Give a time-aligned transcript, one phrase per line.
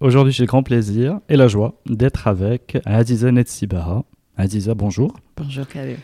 [0.00, 4.04] Aujourd'hui, j'ai le grand plaisir et la joie d'être avec Aziza Netsibaha.
[4.36, 5.16] Aziza, bonjour.
[5.36, 5.96] Bonjour Karim.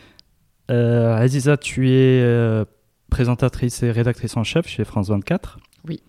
[0.71, 2.65] Euh, Aziza, tu es euh,
[3.11, 5.59] présentatrice et rédactrice en chef chez France 24.
[5.87, 6.01] Oui.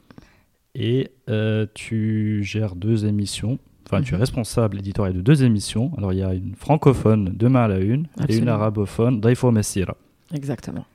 [0.76, 3.60] Et euh, tu gères deux émissions.
[3.86, 4.22] Enfin, tu es Mhm.
[4.22, 5.92] responsable éditorial de deux émissions.
[5.98, 9.98] Alors, il y a une francophone, Demain à la Une, et une arabophone, Daifo Messira.
[10.34, 10.86] Exactement.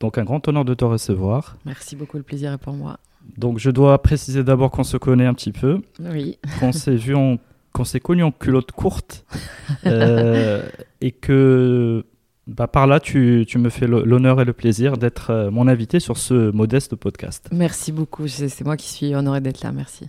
[0.00, 1.56] Donc, un grand honneur de te recevoir.
[1.64, 2.98] Merci beaucoup, le plaisir est pour moi.
[3.36, 5.80] Donc, je dois préciser d'abord qu'on se connaît un petit peu.
[6.00, 7.38] Oui, qu'on s'est vu en
[7.76, 9.26] qu'on s'est connu en culotte courte
[9.86, 10.62] euh,
[11.02, 12.06] et que
[12.46, 16.00] bah, par là tu, tu me fais l'honneur et le plaisir d'être euh, mon invité
[16.00, 17.50] sur ce modeste podcast.
[17.52, 18.26] merci beaucoup.
[18.28, 20.08] C'est moi qui suis honorée d'être là, merci.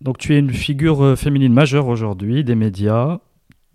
[0.00, 3.18] Donc tu es une figure euh, féminine majeure aujourd'hui des médias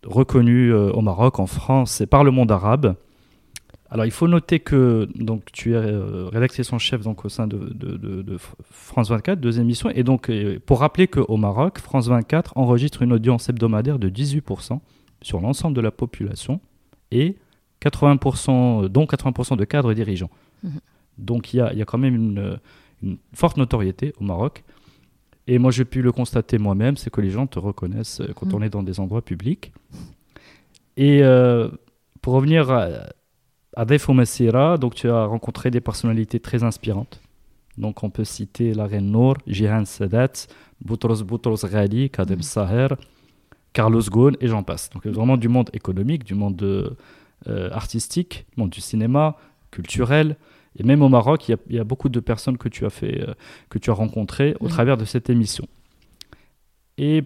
[0.05, 2.95] reconnue au Maroc, en France et par le monde arabe.
[3.91, 7.47] Alors il faut noter que donc tu es euh, rédactrice en chef donc au sein
[7.47, 11.37] de, de- de- de F- France 24, deux émissions et donc euh, pour rappeler qu'au
[11.37, 14.79] Maroc, France 24 enregistre une audience hebdomadaire de 18%
[15.23, 16.59] sur l'ensemble de la population
[17.11, 17.35] et
[17.81, 20.29] 80%, dont 80% de cadres dirigeants.
[20.63, 20.79] Mhm.
[21.17, 22.59] Donc il y a, y a quand même une,
[23.01, 24.63] une forte notoriété au Maroc.
[25.47, 28.45] Et moi, j'ai pu le constater moi-même, c'est que les gens te reconnaissent euh, quand
[28.47, 28.53] Mhm.
[28.55, 29.73] on est dans des endroits publics.
[30.95, 31.69] Et euh,
[32.21, 32.87] pour revenir à,
[33.81, 37.21] à Defo Messira, donc tu as rencontré des personnalités très inspirantes.
[37.77, 40.33] Donc on peut citer la reine Nour, Jihan Sadat,
[40.87, 42.43] Boutros Boutros Ghali, Kadem Mhm.
[42.43, 42.87] Saher,
[43.71, 44.89] Carlos Ghosn et j'en passe.
[44.89, 46.61] Donc vraiment du monde économique, du monde
[47.47, 49.37] euh, artistique, du monde du cinéma,
[49.71, 50.35] culturel.
[50.77, 52.85] Et même au Maroc, il y a, il y a beaucoup de personnes que tu
[52.85, 53.33] as, fait, euh,
[53.69, 54.71] que tu as rencontrées au Mhm.
[54.71, 55.65] travers de cette émission.
[56.97, 57.23] Et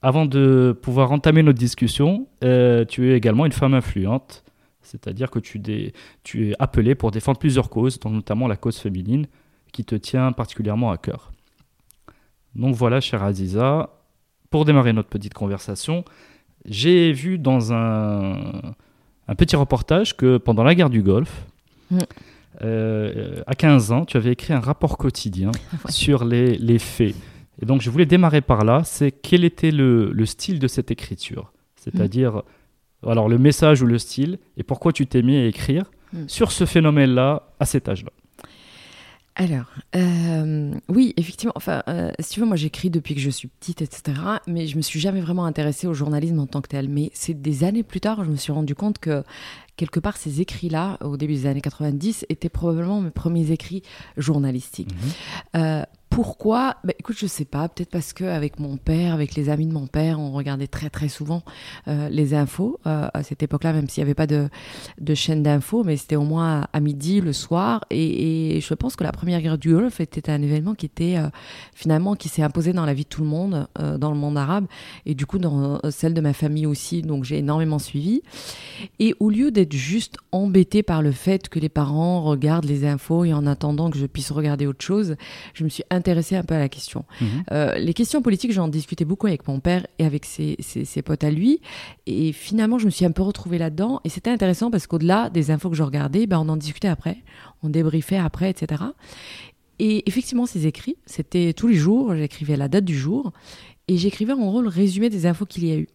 [0.00, 4.44] avant de pouvoir entamer notre discussion, euh, tu es également une femme influente,
[4.88, 5.92] c'est-à-dire que tu, dé-
[6.24, 9.26] tu es appelée pour défendre plusieurs causes, dont notamment la cause féminine,
[9.72, 11.30] qui te tient particulièrement à cœur.
[12.54, 13.90] Donc voilà, chère Aziza,
[14.50, 16.04] pour démarrer notre petite conversation,
[16.64, 18.34] j'ai vu dans un,
[19.28, 21.44] un petit reportage que pendant la guerre du Golfe,
[21.90, 21.98] Mm.
[22.64, 25.90] euh, à 15 ans, tu avais écrit un rapport quotidien Ouais.
[25.90, 27.14] sur les, les faits.
[27.62, 28.82] Et donc, je voulais démarrer par là.
[28.84, 31.50] C'est quel était le, le style de cette écriture?
[31.76, 32.42] C'est-à-dire,
[33.06, 36.28] alors, le message ou le style, et pourquoi tu t'es mis à écrire Mm.
[36.28, 38.10] sur ce phénomène-là, à cet âge-là
[39.34, 43.48] Alors, euh, oui, effectivement, enfin, euh, si tu veux, moi j'écris depuis que je suis
[43.48, 44.18] petite, etc.
[44.46, 46.88] Mais je me suis jamais vraiment intéressée au journalisme en tant que tel.
[46.88, 49.22] Mais c'est des années plus tard, je me suis rendu compte que
[49.76, 53.82] quelque part ces écrits-là, au début des années 90, étaient probablement mes premiers écrits
[54.16, 54.90] journalistiques.
[55.56, 55.82] Euh,
[56.18, 57.68] pourquoi bah, Écoute, je sais pas.
[57.68, 60.90] Peut-être parce que avec mon père, avec les amis de mon père, on regardait très
[60.90, 61.44] très souvent
[61.86, 64.48] euh, les infos euh, à cette époque-là, même s'il n'y avait pas de,
[65.14, 67.84] chaîne d'infos, mais c'était au moins à, midi le soir.
[67.90, 71.28] Et, je pense que la première guerre du Golfe était un événement qui était euh,
[71.72, 74.66] finalement qui s'est imposé dans la vie de tout le monde, dans le monde arabe,
[75.06, 77.02] et du coup dans celle de ma famille aussi.
[77.02, 78.22] Donc j'ai énormément suivi.
[78.98, 83.24] Et au lieu d'être juste embêté par le fait que les parents regardent les infos
[83.24, 85.14] et en attendant que je puisse regarder autre chose,
[85.54, 87.04] je me suis intéressée un peu à la question.
[87.20, 87.28] Mhm.
[87.52, 91.02] Euh, les questions politiques, j'en discutais beaucoup avec mon père et avec ses, ses- ses
[91.02, 91.60] potes à lui.
[92.06, 94.00] Et finalement, je me suis un peu retrouvée là-dedans.
[94.04, 97.18] Et c'était intéressant parce qu'au-delà des infos que je regardais, ben, on en discutait après,
[97.62, 98.82] on débriefait après, etc.
[99.78, 103.32] Et effectivement, ces écrits, c'était tous les jours, j'écrivais la date du jour
[103.86, 105.88] et j'écrivais en gros le résumé des infos qu'il y a eu.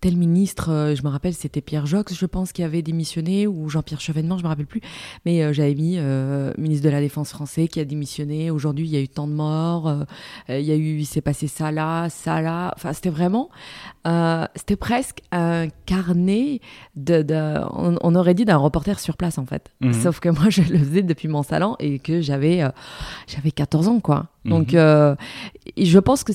[0.00, 3.68] Tel ministre, euh, je me rappelle, c'était Pierre Jox, je pense, qui avait démissionné, ou
[3.68, 4.80] Jean-Pierre Chevènement, je me rappelle plus.
[5.26, 8.50] Mais euh, j'avais mis euh, ministre de la Défense français qui a démissionné.
[8.50, 9.88] Aujourd'hui, il y a eu tant de morts.
[9.88, 10.04] euh,
[10.48, 12.72] il y a eu, il s'est passé ça là, ça là.
[12.76, 13.50] Enfin, c'était vraiment,
[14.56, 16.60] c'était presque un carnet
[16.96, 19.70] de, de- on, on aurait dit d'un reporter sur place en fait.
[19.80, 19.92] Mhm.
[19.92, 22.62] Sauf que moi, je le faisais depuis mon salon et que j'avais,
[23.26, 24.28] j'avais 14 ans, quoi.
[24.46, 25.16] Donc, Mhm.
[25.76, 26.32] et je pense que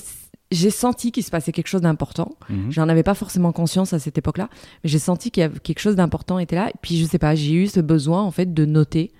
[0.52, 2.36] j'ai senti qu'il se passait quelque chose d'important.
[2.48, 2.70] Mhm.
[2.70, 4.48] J'en avais pas forcément conscience à cette époque-là,
[4.84, 6.68] mais j'ai senti qu'il y avait quelque chose d'important était là.
[6.68, 9.12] Et puis je sais pas, j'ai eu ce besoin en fait de noter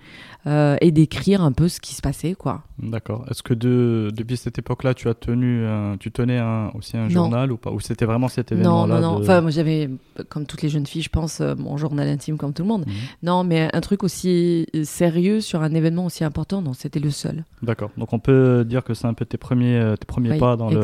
[0.46, 2.62] euh, et d'écrire un peu ce qui se passait, quoi.
[2.78, 3.24] D'accord.
[3.30, 7.04] Est-ce que de, depuis cette époque-là, tu as tenu, un, tu tenais un, aussi un
[7.04, 7.08] Non.
[7.10, 7.70] journal ou pas?
[7.72, 9.18] Ou c'était vraiment cet Non, événement-là non, non.
[9.18, 9.90] de- Enfin, moi, j'avais,
[10.28, 12.84] comme toutes les jeunes filles, je pense, euh, mon journal intime comme tout le monde.
[12.86, 12.92] Mhm.
[13.24, 17.44] Non, mais un truc aussi sérieux sur un événement aussi important, non, c'était le seul.
[17.62, 17.90] D'accord.
[17.98, 20.56] Donc on peut dire que c'est un peu tes premiers, euh, tes premiers Oui, pas
[20.56, 20.80] dans le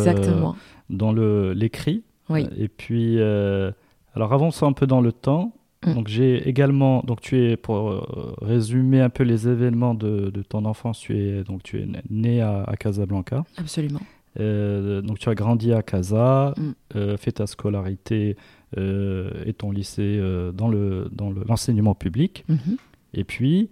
[0.91, 2.03] dans le l'écrit.
[2.29, 2.47] Oui.
[2.57, 3.71] Et puis, euh,
[4.15, 5.53] alors avançons un peu dans le temps.
[5.85, 5.95] Mm.
[5.95, 10.43] Donc j'ai également, donc tu es pour euh, résumer un peu les événements de, de
[10.43, 11.01] ton enfance.
[11.01, 13.45] Tu es donc tu es né à, à Casablanca.
[13.57, 14.01] Absolument.
[14.41, 16.71] Euh, donc tu as grandi à Casa, Mm.
[16.97, 18.37] euh, fait ta scolarité
[18.79, 20.19] euh, et ton lycée
[20.55, 22.45] dans le dans le- l'enseignement public.
[22.49, 22.77] Mhm.
[23.15, 23.69] Et puis,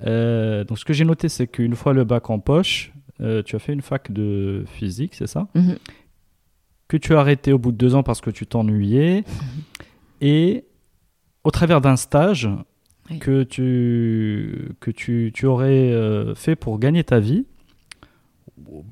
[0.00, 2.92] donc ce que j'ai noté, c'est qu'une fois le bac en poche,
[3.46, 5.46] tu as fait une fac de physique, c'est ça?
[5.54, 5.76] Mhm.
[6.88, 9.24] Que tu as arrêté au bout de deux ans parce que tu t'ennuyais.
[10.20, 10.64] Et
[11.44, 12.48] au travers d'un stage
[13.10, 13.18] Oui.
[13.18, 17.44] que tu, que tu, tu aurais euh, fait pour gagner ta vie,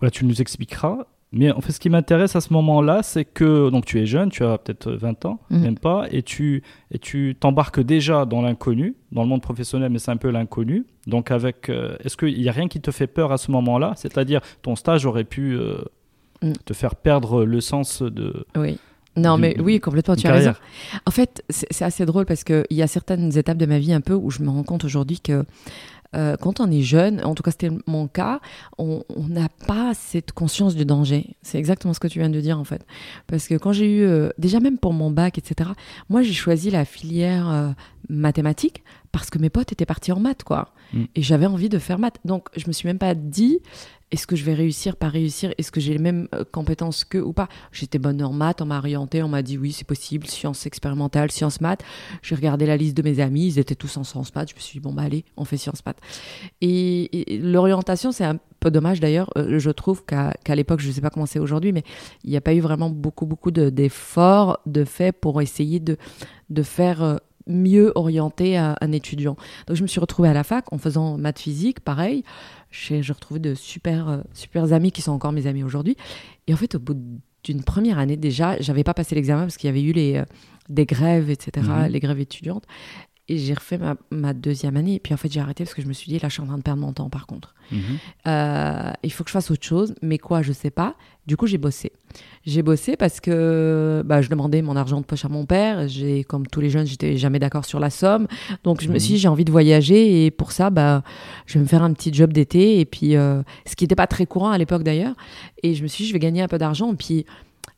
[0.00, 1.06] bah, tu nous expliqueras.
[1.32, 4.31] Mais en fait, ce qui m'intéresse à ce moment-là, c'est que donc tu es jeune,
[4.31, 5.61] tu as peut-être 20 ans, Mhm.
[5.61, 10.00] même pas, et tu et tu t'embarques déjà dans l'inconnu, dans le monde professionnel, mais
[10.00, 10.87] c'est un peu l'inconnu.
[11.06, 13.93] Donc avec, euh, est-ce qu'il n'y a rien qui te fait peur à ce moment-là?
[13.97, 15.79] C'est-à-dire, ton stage aurait pu euh,
[16.43, 16.52] Mm.
[16.64, 18.79] te faire perdre le sens de Oui.
[19.16, 20.54] Non, mais oui, complètement, tu as raison.
[21.04, 24.00] En fait, c'est assez drôle parce qu'il y a certaines étapes de ma vie un
[24.00, 25.44] peu où je me rends compte aujourd'hui que
[26.16, 28.40] euh, quand on est jeune, en tout cas c'était mon cas,
[28.78, 31.36] on on n'a pas cette conscience du danger.
[31.42, 32.84] C'est exactement ce que tu viens de dire en fait.
[33.28, 35.70] Parce que quand j'ai eu, euh, déjà même pour mon bac, etc.,
[36.08, 37.68] moi j'ai choisi la filière euh,
[38.08, 38.82] mathématiques
[39.12, 40.72] parce que mes potes étaient partis en maths, quoi.
[40.92, 41.04] Mm.
[41.14, 42.19] Et j'avais envie de faire maths.
[42.25, 43.60] Donc je me suis même pas dit,
[44.10, 47.22] est-ce que je vais réussir, pas réussir, est-ce que j'ai les mêmes euh, compétences qu'eux
[47.22, 47.48] ou pas?
[47.70, 51.31] J'étais bonne en maths, on m'a orienté, on m'a dit oui, c'est possible, sciences expérimentales,
[51.31, 51.82] sciences maths.
[52.22, 54.50] J'ai regardé la liste de mes amis, ils étaient tous en sciences maths.
[54.50, 56.00] Je me suis dit, bon, bah allez, on fait sciences maths.
[56.60, 60.92] Et, l'orientation, c'est un peu dommage d'ailleurs, euh, je trouve qu'à qu'à l'époque, je ne
[60.92, 61.84] sais pas comment c'est aujourd'hui, mais
[62.25, 65.96] il n'y a pas eu vraiment beaucoup, beaucoup de- d'efforts de, fait pour essayer de,
[66.50, 67.16] de faire euh,
[67.46, 69.37] mieux orienter un, un étudiant.
[69.66, 72.22] Donc je me suis retrouvée à la fac en faisant maths physique, pareil.
[72.70, 75.96] J'ai j'ai retrouvé de super, euh, super amis qui sont encore mes amis aujourd'hui.
[76.46, 76.96] Et en fait, au bout
[77.42, 80.25] d'une première année déjà, j'avais pas passé l'examen parce qu'il y avait eu les, euh,
[80.69, 81.87] des grèves, etc., Mhm.
[81.87, 82.64] les grèves étudiantes.
[83.32, 84.94] Et j'ai refait ma, ma deuxième année.
[84.96, 86.42] Et puis en fait, j'ai arrêté parce que je me suis dit, là, je suis
[86.42, 87.54] en train de perdre mon temps par contre.
[87.70, 87.80] Mhm.
[88.26, 90.96] Euh, il faut que je fasse autre chose, mais quoi, je sais pas.
[91.26, 91.92] Du coup, j'ai bossé.
[92.44, 95.86] J'ai bossé parce que bah, je demandais mon argent de poche à mon père.
[95.86, 98.26] J'ai, comme tous les jeunes, j'étais jamais d'accord sur la somme.
[98.64, 98.98] Donc, je me Mhm.
[99.00, 101.04] suis dit, j'ai envie de voyager et pour ça, bah,
[101.46, 102.80] je vais me faire un petit job d'été.
[102.80, 105.14] Et puis, euh, ce qui n'était pas très courant à l'époque d'ailleurs.
[105.62, 106.92] Et je me suis dit, je vais gagner un peu d'argent.
[106.92, 107.26] Et puis,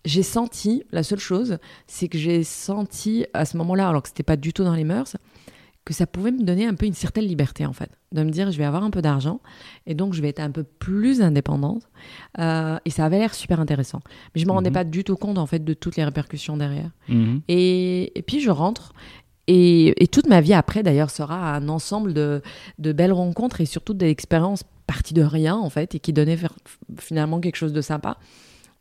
[0.05, 4.23] j'ai senti, la seule chose, c'est que j'ai senti à ce moment-là, alors que c'était
[4.25, 5.17] pas du tout dans les mœurs,
[5.85, 8.51] que ça pouvait me donner un peu une certaine liberté en fait, de me dire
[8.53, 9.41] je vais avoir un peu d'argent
[9.87, 11.83] et donc je vais être un peu plus indépendante
[12.39, 14.01] Euh, et ça avait l'air super intéressant.
[14.35, 14.75] Mais je me rendais Mhm.
[14.75, 16.91] pas du tout compte en fait de toutes les répercussions derrière.
[17.09, 17.43] Mhm.
[17.49, 18.93] Et, et puis je rentre
[19.49, 22.43] et, et toute ma vie après d'ailleurs sera un ensemble de,
[22.79, 26.39] de belles rencontres et surtout d'expériences parties de rien en fait et qui donnaient
[26.99, 28.19] finalement quelque chose de sympa.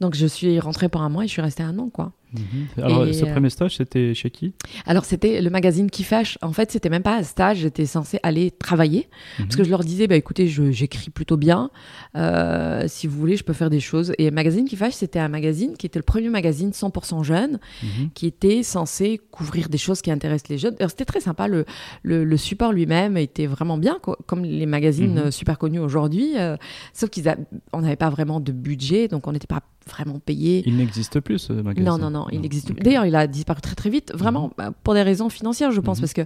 [0.01, 2.13] Donc je suis rentrée pour un mois et je suis restée un an quoi.
[2.33, 2.83] Mhm.
[2.83, 4.53] Alors, Et, ce euh, premier stage, c'était chez qui?
[4.85, 6.37] Alors c'était le magazine qui fâche.
[6.41, 7.57] En fait, c'était même pas un stage.
[7.59, 11.69] J'étais censée aller travailler parce que je leur disais, bah écoutez, j'écris plutôt bien.
[12.15, 14.13] Euh, si vous voulez, je peux faire des choses.
[14.17, 18.09] Et magazine qui fâche, c'était un magazine qui était le premier magazine 100% jeune, Mhm.
[18.13, 20.75] qui était censé couvrir des choses qui intéressent les jeunes.
[20.79, 21.47] Alors, C'était très sympa.
[21.47, 21.65] Le,
[22.03, 25.17] le, le support lui-même était vraiment bien, quoi, comme les magazines Mhm.
[25.27, 26.33] euh, super connus aujourd'hui.
[26.37, 26.55] euh,
[26.93, 30.63] sauf qu'on n'avait pas vraiment de budget, donc on n'était pas vraiment payé.
[30.65, 31.85] Il n'existe plus ce magazine.
[31.85, 32.71] Non, non, non, il existe.
[32.73, 35.97] D'ailleurs, il a disparu très très vite, vraiment, bah, pour des raisons financières, je pense,
[35.97, 36.01] Mhm.
[36.01, 36.21] parce que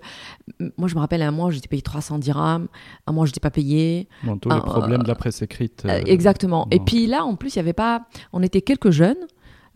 [0.77, 2.67] moi, je me rappelle, un mois, j'étais payé 300 dirhams,
[3.07, 4.07] un mois, je n'étais pas payé.
[4.23, 5.83] Bon, tous Ah, les problèmes euh, de la presse écrite.
[5.85, 6.67] Euh, euh, exactement.
[6.71, 8.05] Et puis là, en plus, il y avait pas.
[8.33, 9.15] On était quelques jeunes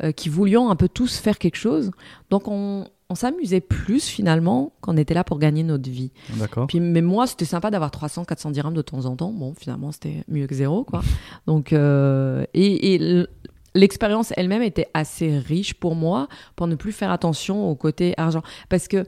[0.04, 1.92] euh, qui voulions un peu tous faire quelque chose.
[2.30, 6.12] Donc, on, on s'amusait plus finalement qu'on était là pour gagner notre vie.
[6.38, 6.68] D'accord.
[6.68, 9.32] Puis, mais moi, c'était sympa d'avoir 300, 400 dirhams de temps en temps.
[9.34, 11.02] Bon, finalement, c'était mieux que zéro, quoi.
[11.48, 13.26] Donc, euh, et,
[13.76, 18.42] l'expérience elle-même était assez riche pour moi pour ne plus faire attention au côté argent.
[18.70, 19.06] Parce que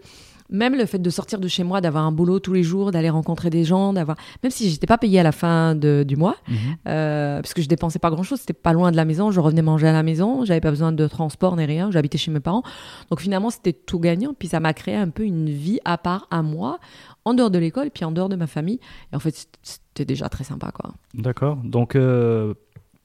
[0.54, 3.10] même le fait de sortir de chez moi, d'avoir un boulot tous les jours, d'aller
[3.10, 6.36] rencontrer des gens, d'avoir, même si j'étais pas payée à la fin de- du mois,
[6.50, 6.56] Mhm.
[6.90, 9.40] euh, parce que je dépensais pas grand chose, c'était pas loin de la maison, je
[9.40, 12.42] revenais manger à la maison, j'avais pas besoin de transport ni rien, j'habitais chez mes
[12.42, 12.64] parents.
[13.10, 14.34] Donc finalement, c'était tout gagnant.
[14.38, 16.80] Puis ça m'a créé un peu une vie à part à moi,
[17.24, 18.82] en dehors de l'école, puis en dehors de ma famille.
[19.14, 20.92] Et en fait, c'était déjà très sympa, quoi.
[21.14, 21.60] D'accord.
[21.64, 22.54] Donc, euh,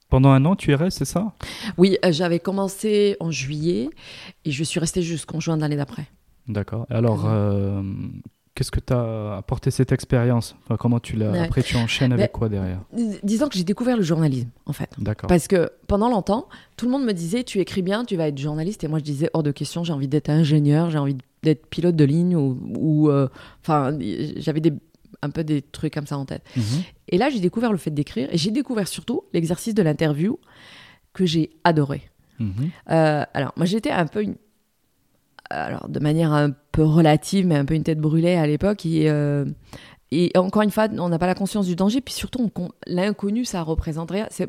[0.09, 1.33] pendant un an, tu irais, c'est ça?
[1.79, 3.91] Oui, euh, j'avais commencé en juillet
[4.45, 6.07] et je suis restée jusqu'en juin de l'année d'après.
[6.49, 6.87] D'accord.
[6.91, 7.83] Alors, euh,
[8.55, 10.55] qu'est-ce que t'as apporté cette expérience?
[10.65, 11.41] Enfin, Comment tu l'as Ouais.
[11.41, 12.81] Après, tu enchaînes avec Ben, quoi derrière?
[12.93, 14.91] Dis- Disons que j'ai découvert le journalisme, en fait.
[14.99, 15.27] D'accord.
[15.29, 18.39] Parce que pendant longtemps, tout le monde me disait tu écris bien, tu vas être
[18.39, 18.85] journaliste.
[18.85, 21.97] Et moi, je disais hors de question, j'ai envie d'être ingénieur, j'ai envie d'être pilote
[21.97, 22.57] de ligne ou.
[22.79, 23.29] ou, euh,
[23.63, 23.99] Enfin,
[24.37, 24.73] j'avais des,
[25.23, 26.43] un peu des trucs comme ça en tête.
[26.57, 26.63] Mhm.
[27.09, 30.39] Et là, j'ai découvert le fait d'écrire et j'ai découvert surtout l'exercice de l'interview
[31.13, 32.03] que j'ai adoré.
[32.39, 32.53] Mhm.
[32.91, 34.37] Euh, alors, moi, j'étais un peu une.
[35.49, 38.85] Alors, de manière un peu relative, mais un peu une tête brûlée à l'époque.
[38.85, 39.45] Et, euh,
[40.11, 42.01] et encore une fois, on n'a pas la conscience du danger.
[42.01, 44.27] Puis surtout, on con- l'inconnu, ça représente rien.
[44.31, 44.49] C'est-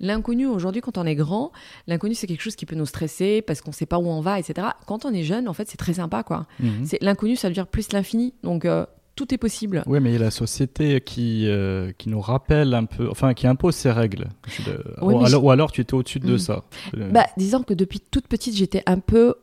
[0.00, 1.52] L'inconnu, aujourd'hui, quand on est grand,
[1.86, 4.22] l'inconnu, c'est quelque chose qui peut nous stresser parce qu'on ne sait pas où on
[4.22, 4.68] va, etc.
[4.86, 6.46] Quand on est jeune, en fait, c'est très sympa, quoi.
[6.84, 8.32] C'est L'inconnu, ça veut dire plus l'infini.
[8.42, 8.86] Donc, euh,
[9.18, 9.82] tout est possible.
[9.86, 13.34] Oui, mais il y a la société qui, euh, qui nous rappelle un peu, enfin,
[13.34, 14.28] qui impose ses règles.
[15.02, 16.38] Oui, ou, alors, ou alors, tu étais au-dessus de Mhm.
[16.38, 16.64] ça.
[16.96, 19.34] Euh, Bah, disons que depuis toute petite, j'étais un peu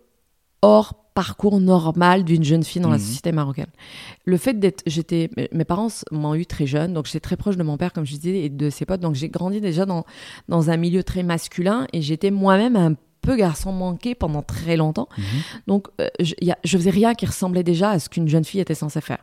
[0.61, 3.03] hors parcours normal d'une jeune fille dans la Mhm.
[3.03, 3.67] société marocaine.
[4.25, 7.55] Le fait d'être, j'étais, mes- mes parents m'ont eu très jeune, donc j'étais très proche
[7.57, 8.99] de mon père, comme je disais, et de ses potes.
[9.01, 10.05] Donc j'ai grandi déjà dans
[10.49, 12.93] dans un milieu très masculin, et j'étais moi-même un
[13.25, 15.09] peu garçon manqué pendant très longtemps.
[15.17, 15.23] mhm.
[15.67, 18.43] Donc euh, je, y a- je faisais rien qui ressemblait déjà à ce qu'une jeune
[18.45, 19.19] fille était censée faire.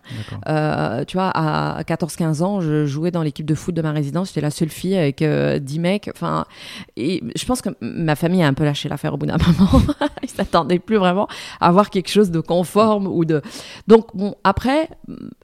[0.48, 4.28] Euh, tu vois, à 14-15 ans, je jouais dans l'équipe de foot de ma résidence.
[4.28, 6.10] J'étais la seule fille avec euh, 10 mecs.
[6.14, 6.44] Enfin,
[6.96, 9.82] et je pense que ma famille a un peu lâché l'affaire au bout d'un moment.
[10.22, 11.28] Ils s'attendaient plus vraiment
[11.60, 13.40] à avoir quelque chose de conforme ou de.
[13.86, 14.88] Donc bon, après,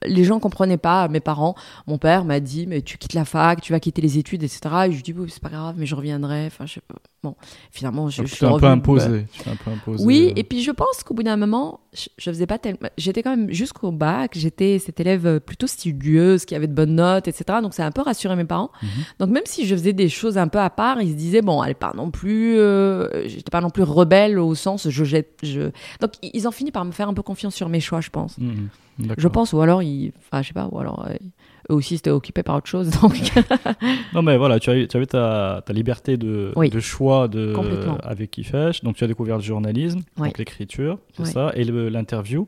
[0.05, 1.07] les gens comprenaient pas.
[1.07, 1.55] Mes parents,
[1.87, 4.59] mon père m'a dit, mais tu quittes la fac, tu vas quitter les études, etc.
[4.87, 6.45] Et je lui dis, oui, c'est pas grave, mais je reviendrai.
[6.47, 6.95] Enfin, je sais pas.
[7.21, 7.35] Bon,
[7.71, 9.25] finalement, je, je suis un peu imposé.
[9.45, 10.03] Un peu imposé.
[10.05, 12.89] oui, euh, et puis je pense qu'au bout d'un moment, je, je faisais pas tellement.
[12.97, 16.95] J'étais quand même jusqu'au bac, j'étais cette élève euh, plutôt studieuse, qui avait de bonnes
[16.95, 17.59] notes, etc.
[17.61, 18.71] Donc ça a un peu rassuré mes parents.
[18.81, 18.89] Mhm.
[19.19, 21.63] Donc même si je faisais des choses un peu à part, ils se disaient bon,
[21.63, 25.39] elle est pas non plus, euh, j'étais pas non plus rebelle au sens je jette,
[25.43, 25.71] je.
[26.01, 28.37] Donc ils ont fini par me faire un peu confiance sur mes choix, je pense.
[28.37, 28.69] mhm.
[29.17, 31.13] Je pense, ou alors ils, enfin je sais pas, ou alors euh,
[31.69, 32.89] eux aussi étaient occupés par autre chose.
[33.01, 33.15] Donc
[34.13, 36.69] Non, mais voilà, tu as, eu- ta, ta liberté de, Oui.
[36.69, 37.53] de choix de,
[38.03, 38.83] avec Kifesh.
[38.83, 40.27] Donc, tu as découvert le journalisme, Oui.
[40.29, 41.29] donc l'écriture, c'est Oui.
[41.31, 42.47] ça, et l'interview.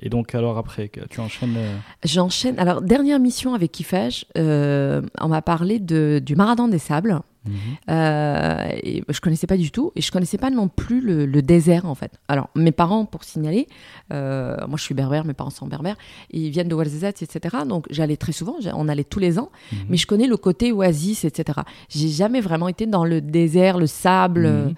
[0.00, 1.56] Et donc, alors après, tu enchaînes.
[1.56, 1.74] euh,
[2.04, 2.56] j'enchaîne.
[2.60, 7.18] Alors dernière mission avec Kifesh, euh, on m'a parlé de, du Marathon des Sables.
[7.44, 7.52] Mhm.
[7.90, 11.42] Euh, et je connaissais pas du tout et je connaissais pas non plus le, le
[11.42, 12.18] désert en fait.
[12.28, 13.66] Alors mes parents pour signaler,
[14.12, 15.96] euh, moi je suis berbère, mes parents sont berbères,
[16.30, 17.58] ils viennent de Ouarzazate, etc.
[17.66, 19.78] Donc j'allais très souvent, on allait tous les ans, Mhm.
[19.88, 21.60] mais je connais le côté oasis, etc.
[21.88, 24.48] J'ai jamais vraiment été dans le désert, le sable.
[24.48, 24.74] Mhm.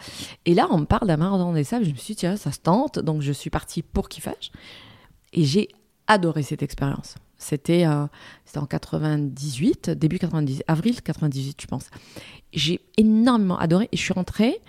[0.46, 2.52] Et là on me parle d'un marathon des sables, je me suis dit tiens ça
[2.52, 4.50] se tente, donc je suis partie pour Kiffash
[5.32, 5.68] et j'ai
[6.06, 7.14] adoré cette expérience.
[7.42, 8.06] C'était euh,
[8.56, 11.86] en 98, début 98, avril 98, je pense.
[12.52, 14.60] J'ai énormément adoré et je suis rentrée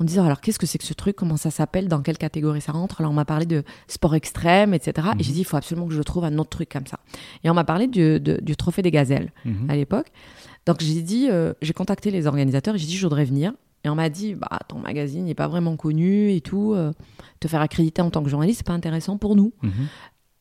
[0.00, 2.60] en disant alors qu'est-ce que c'est que ce truc, comment ça s'appelle, dans quelle catégorie
[2.60, 3.00] ça rentre?
[3.00, 5.08] Alors on m'a parlé de sport extrême, etc.
[5.18, 7.00] Et j'ai dit il faut absolument que je trouve un autre truc comme ça.
[7.42, 9.68] Et on m'a parlé du, de- du trophée des gazelles Mhm.
[9.70, 10.08] à l'époque.
[10.66, 13.52] Donc j'ai dit, euh, j'ai contacté les organisateurs et j'ai dit je voudrais venir.
[13.84, 16.92] Et on m'a dit bah ton magazine n'est pas vraiment connu et tout, euh,
[17.40, 19.52] te faire accréditer en tant que journaliste c'est pas intéressant pour nous.
[19.62, 19.72] Mhm.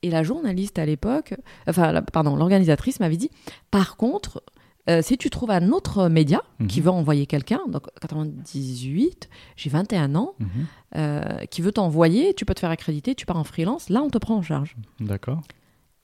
[0.04, 1.34] Et la journaliste à l'époque,
[1.68, 3.32] enfin, la- pardon, l'organisatrice m'avait dit,
[3.72, 4.44] par contre,
[4.90, 6.86] euh, si tu trouves un autre média qui Mhm.
[6.86, 10.48] veut envoyer quelqu'un, donc 98, j'ai 21 ans, Mhm.
[10.96, 14.10] euh, qui veut t'envoyer, tu peux te faire accréditer, tu pars en freelance, là on
[14.10, 14.76] te prend en charge.
[15.00, 15.42] D'accord.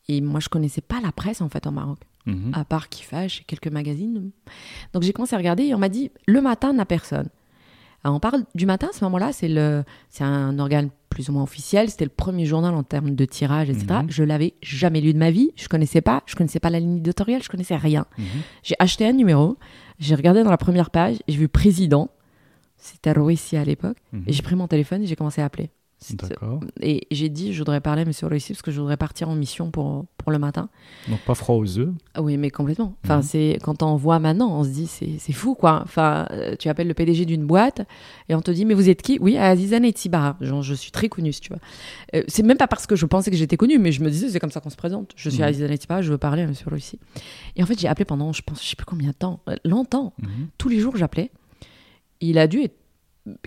[0.09, 2.51] Et moi je connaissais pas la presse en fait au Maroc, Mhm.
[2.53, 4.31] à part Kifash et quelques magazines.
[4.93, 7.29] Donc j'ai commencé à regarder et on m'a dit, le matin n'a personne.
[8.03, 11.33] Alors, on parle du matin, à ce moment-là, c'est le, c'est un organe plus ou
[11.33, 11.89] moins officiel.
[11.89, 13.86] C'était le premier journal en termes de tirage, etc.
[13.89, 14.05] Mhm.
[14.10, 15.51] Je l'avais jamais lu de ma vie.
[15.55, 18.05] Je connaissais pas, je connaissais pas la ligne éditoriale, je connaissais rien.
[18.17, 18.25] Mhm.
[18.63, 19.57] J'ai acheté un numéro,
[20.00, 22.10] j'ai regardé dans la première page, j'ai vu président.
[22.77, 23.98] C'était Roissi à l'époque.
[24.12, 24.24] Mhm.
[24.27, 25.69] Et j'ai pris mon téléphone et j'ai commencé à appeler.
[26.12, 26.60] D'accord.
[26.81, 29.36] Et j'ai dit, je voudrais parler à Monsieur Roissi parce que je voudrais partir en
[29.36, 30.69] mission pour, pour le matin.
[31.07, 31.89] Donc, pas froid aux œufs.
[32.19, 32.95] Oui, mais complètement.
[33.03, 33.24] Enfin, Mhm.
[33.24, 35.81] c'est quand on voit maintenant, on se dit c'est fou quoi.
[35.83, 37.81] Enfin, euh, tu appelles le PDG d'une boîte
[38.29, 39.17] et on te dit mais vous êtes qui?
[39.22, 40.36] Oui, Azizane et Tibar.
[40.41, 41.60] Genre, je suis très connue, si tu vois.
[42.15, 44.29] Euh, c'est même pas parce que je pensais que j'étais connue, mais je me disais
[44.29, 45.12] c'est comme ça qu'on se présente.
[45.15, 45.48] Je suis Mhm.
[45.48, 47.00] Azizane et Tibar, je veux parler à Monsieur Russi.
[47.55, 49.55] Et en fait, j'ai appelé pendant, je pense, je sais plus combien de temps, euh,
[49.65, 50.13] longtemps.
[50.22, 50.48] Mhm.
[50.57, 51.31] Tous les jours, j'appelais.
[52.22, 52.75] Il a dû être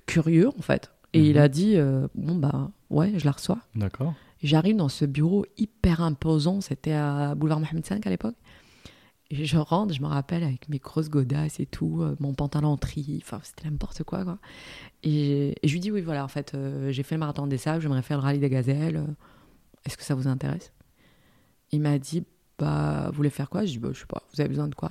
[0.06, 0.90] curieux en fait.
[1.16, 1.42] Et il Mhm.
[1.42, 3.58] a dit euh, bon bah ouais, je la reçois.
[3.75, 4.14] D'accord.
[4.42, 8.35] J'arrive dans ce bureau hyper imposant, c'était à Boulevard Mohamed V à l'époque.
[9.30, 12.68] Et je rentre, je me rappelle, avec mes grosses godasses et tout, euh, mon pantalon
[12.68, 14.38] en tri, enfin c'était n'importe quoi, quoi.
[15.02, 17.58] Et, et je lui dis, oui, voilà, en fait, euh, j'ai fait le marathon des
[17.58, 19.02] sables, j'aimerais faire le rallye des gazelles,
[19.85, 20.70] est-ce que ça vous intéresse?
[21.73, 22.23] Il m'a dit,
[22.58, 23.64] bah, vous voulez faire quoi?
[23.64, 24.90] Je dis, bah, je sais pas, vous avez besoin de quoi?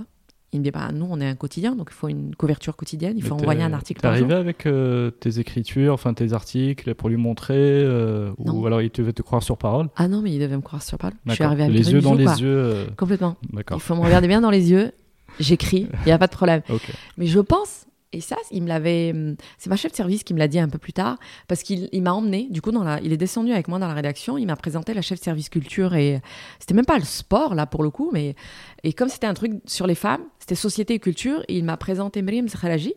[0.55, 3.13] Il me dit bah nous on est un quotidien donc il faut une couverture quotidienne,
[3.17, 4.25] il faut Mais envoyer un article T'es par jour.
[4.25, 8.89] arrivé avec euh, tes écritures, enfin tes articles pour lui montrer euh, ou alors il
[8.91, 9.89] devait te croire sur parole?
[9.97, 11.15] Ah non mais il devait me croire sur parole.
[11.25, 12.35] Je suis arrivée avec les le yeux dans les quoi.
[12.35, 12.47] yeux.
[12.57, 13.35] euh, Complètement.
[13.53, 14.91] Il faut me regarder bien dans les yeux.
[15.39, 16.61] J'écris, il n'y a pas de problème.
[17.17, 17.85] Mais je pense,
[18.15, 19.11] et ça, il me l'avait.
[19.13, 21.17] hum, C'est ma chef de service qui me l'a dit un peu plus tard,
[21.47, 23.87] parce qu'il il m'a emmené, du coup, dans la, il est descendu avec moi dans
[23.87, 26.21] la rédaction, il m'a présenté la chef de service culture, et
[26.59, 28.35] c'était même pas le sport, là, pour le coup, mais.
[28.83, 31.77] Et comme c'était un truc sur les femmes, c'était société et culture, et il m'a
[31.77, 32.93] présenté Miriam Khalaji,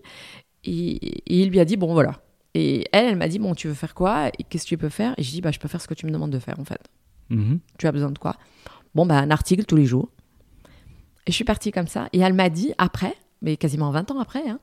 [0.65, 2.21] et, et il lui a dit, bon, voilà.
[2.55, 4.89] Et elle, elle m'a dit, bon, tu veux faire quoi Et qu'est-ce que tu peux
[4.89, 5.15] faire?
[5.17, 6.65] Et je dis, bah, je peux faire ce que tu me demandes de faire, en
[6.65, 6.81] fait.
[7.31, 7.61] Mhm.
[7.79, 8.37] Tu as besoin de quoi?
[8.95, 10.09] Bon, bah, un article tous les jours.
[11.27, 12.09] Et je suis partie comme ça.
[12.13, 14.59] Et elle m'a dit, après, mais quasiment 20 ans après, hein,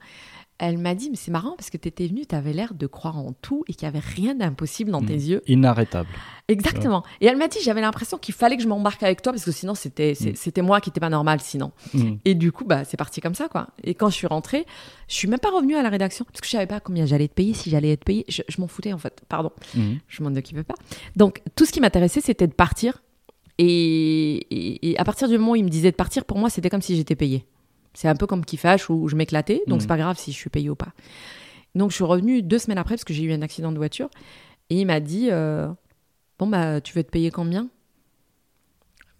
[0.57, 2.87] elle m'a dit, mais c'est marrant parce que tu étais venue, tu avais l'air de
[2.87, 5.19] croire en tout et qu'il n'y avait rien d'impossible dans tes Mhm.
[5.29, 5.41] yeux.
[5.47, 6.07] Inarrêtable.
[6.47, 7.03] Exactement.
[7.19, 9.51] Et elle m'a dit, j'avais l'impression qu'il fallait que je m'embarque avec toi parce que
[9.51, 10.35] sinon, c'était Mhm.
[10.35, 11.71] c'était moi qui n'étais pas normal sinon.
[11.93, 12.19] Mhm.
[12.23, 13.67] Et du coup, bah, c'est parti comme ça, quoi.
[13.83, 14.65] Et quand je suis rentrée,
[15.09, 17.25] je suis même pas revenue à la rédaction parce que je savais pas combien j'allais
[17.25, 18.23] être payée, si j'allais être payée.
[18.29, 19.23] Je, je m'en foutais, en fait.
[19.27, 19.51] Pardon.
[20.07, 20.75] Je m'en occupais pas.
[21.15, 23.01] Donc, tout ce qui m'intéressait, c'était de partir.
[23.57, 26.49] Et, et- et à partir du moment où il me disait de partir, pour moi,
[26.49, 27.45] c'était comme si j'étais payée.
[27.95, 30.49] C'est un peu comme Kiffash où je m'éclatais, donc c'est pas grave si je suis
[30.51, 30.93] payée ou pas.
[31.73, 34.09] Donc, je suis revenue deux semaines après parce que j'ai eu un accident de voiture.
[34.69, 35.67] Et il m'a dit euh,
[36.39, 37.69] Bon, bah, tu veux te payer combien?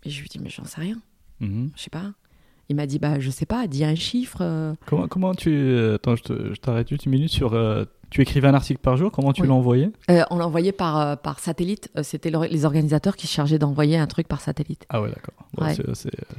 [0.04, 0.98] Et je lui ai dit Mais j'en sais rien,
[1.40, 1.72] Mhm.
[1.76, 2.14] je sais pas.
[2.70, 4.40] Il m'a dit Bah, je sais pas, dis un chiffre.
[4.42, 4.74] euh.
[4.86, 5.50] Comment, comment tu.
[5.54, 7.54] euh, Attends, je te- je t'arrête une minute sur.
[7.54, 9.50] euh, tu écrivais un article par jour, comment tu Oui.
[9.50, 9.90] envoyé?
[10.10, 11.90] Euh, on l'a envoyé par, euh, par satellite.
[11.98, 14.86] Euh, C'était le- les organisateurs qui se chargeaient d'envoyer un truc par satellite.
[14.88, 15.34] Ah ouais, d'accord.
[15.58, 15.76] Ouais.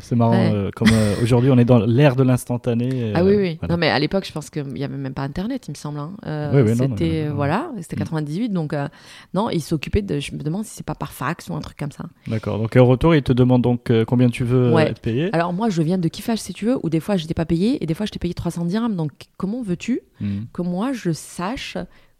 [0.00, 0.32] c'est- marrant.
[0.32, 0.50] Ouais.
[0.54, 0.88] euh, comme
[1.22, 3.12] aujourd'hui, on est dans l'ère de l'instantané.
[3.14, 3.58] Ah oui, oui.
[3.60, 3.74] voilà.
[3.74, 5.98] Non, mais à l'époque, je pense qu'il n'y avait même pas Internet, il me semble.
[5.98, 6.12] hein.
[6.54, 7.34] Oui, oui, c'était, non, non.
[7.34, 7.98] voilà, c'était Mm.
[7.98, 8.48] 98.
[8.54, 8.88] Donc, euh,
[9.34, 10.18] non, il s'occupait de.
[10.18, 12.04] Je me demande si c'est pas par fax ou un truc comme ça.
[12.26, 12.58] D'accord.
[12.58, 15.28] Donc, au retour, il te demande donc combien tu veux être payé?
[15.34, 17.44] Alors, moi, je viens de Kiffash, si tu veux, où des fois, je n'étais pas
[17.44, 18.96] payé et des fois, je t'ai payé 300 dirhams.
[18.96, 20.46] Donc, comment veux-tu Mhm.
[20.52, 21.65] que moi, je sache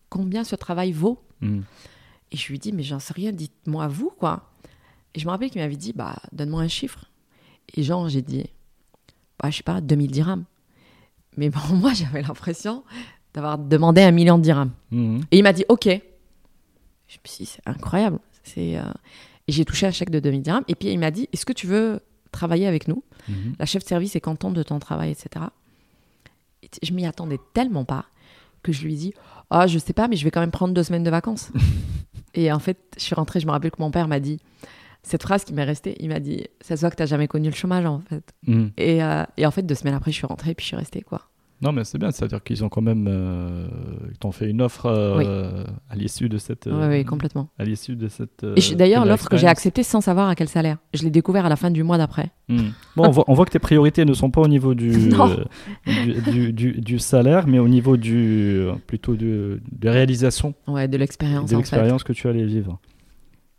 [0.09, 1.65] combien ce travail vaut Mhm.
[2.33, 4.50] Et je lui dis, mais j'en sais rien, dites-moi vous, quoi.
[5.15, 7.04] Et je me rappelle qu'il m'avait dit, bah, donne-moi un chiffre.
[7.75, 8.47] Et genre, j'ai dit,
[9.39, 10.45] bah, je sais pas, 2000 dirhams.
[11.37, 12.85] Mais pour moi, j'avais l'impression
[13.35, 14.73] d'avoir demandé un million de dirhams.
[14.91, 15.21] Mhm.
[15.30, 15.85] Et il m'a dit, OK.
[15.87, 16.00] Je me
[17.28, 18.19] suis dit, c'est incroyable.
[18.43, 18.82] C'est, euh,
[19.47, 20.65] Et j'ai touché un chèque de 2000 dirhams.
[20.69, 22.00] Et puis, il m'a dit, est-ce que tu veux
[22.32, 23.04] travailler avec nous?
[23.28, 23.54] Mhm.
[23.59, 25.47] La chef de service est contente de ton travail, etc.
[26.63, 28.06] Et je m'y attendais tellement pas
[28.63, 29.15] que je lui ai dit,
[29.50, 31.50] ah, je sais pas, mais je vais quand même prendre deux semaines de vacances.
[32.35, 34.41] et en fait, je suis rentrée, je me rappelle que mon père m'a dit
[35.02, 35.97] cette phrase qui m'est restée.
[36.00, 38.32] Il m'a dit, ça se voit que t'as jamais connu le chômage, en fait.
[38.47, 38.73] Mhm.
[38.76, 41.02] Et, euh, et en fait, deux semaines après, je suis rentrée, puis je suis restée,
[41.02, 41.23] quoi.
[41.62, 43.06] Non, mais c'est bien, c'est-à-dire qu'ils ont quand même.
[43.08, 43.66] euh,
[44.10, 46.66] ils t'ont fait une offre euh, à l'issue de cette.
[46.66, 47.49] Oui, euh, oui, complètement.
[47.58, 48.45] à l'issue de cette.
[48.45, 50.76] euh, d'ailleurs, de l'offre que j'ai acceptée sans savoir à quel salaire.
[50.92, 52.30] Je l'ai découvert à la fin du mois d'après.
[52.49, 52.69] Hmm.
[52.95, 55.45] Bon, on voit, on voit que tes priorités ne sont pas au niveau du, euh,
[55.86, 60.97] du, du- du- du salaire, mais au niveau du, euh, plutôt de, réalisation Ouais, de
[60.99, 62.78] l'expérience, de l'expérience que tu allais vivre.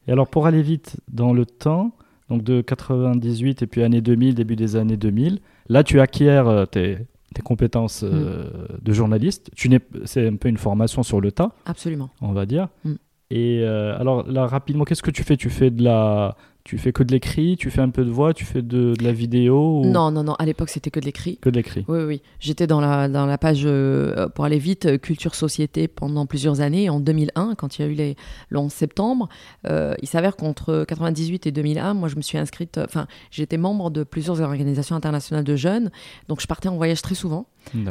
[0.07, 1.91] Et alors, pour aller vite dans le temps,
[2.29, 6.65] donc de 98 et puis année 2000, début des années 2000, là, tu acquiers euh,
[6.65, 6.99] tes,
[7.37, 8.77] tes compétences euh, Hmm.
[8.81, 9.49] de journaliste.
[9.55, 12.09] Tu n'es, c'est un peu une formation sur le tas, Absolument.
[12.21, 12.67] on va dire.
[12.83, 12.93] Mm.
[13.29, 15.37] Et euh, alors là, rapidement, qu'est-ce que tu fais?
[15.37, 16.35] Tu fais de la,
[16.67, 19.03] tu fais que de l'écrit, tu fais un peu de voix, tu fais de, de
[19.03, 20.33] la vidéo ou Non, non, non.
[20.33, 21.37] À l'époque, c'était que de l'écrit.
[21.37, 22.21] que de l'écrit Oui, oui.
[22.41, 26.59] J'étais dans la, dans la page, euh, pour aller vite, euh, Culture Société pendant plusieurs
[26.59, 26.89] années.
[26.89, 28.17] En 2001, quand il y a eu les,
[28.49, 29.29] le 11 septembre,
[29.65, 33.89] euh, il s'avère qu'entre 98 et 2001, moi, je me suis inscrite, enfin, j'étais membre
[33.89, 35.89] de plusieurs organisations internationales de jeunes.
[36.27, 37.47] Donc, je partais en voyage très souvent.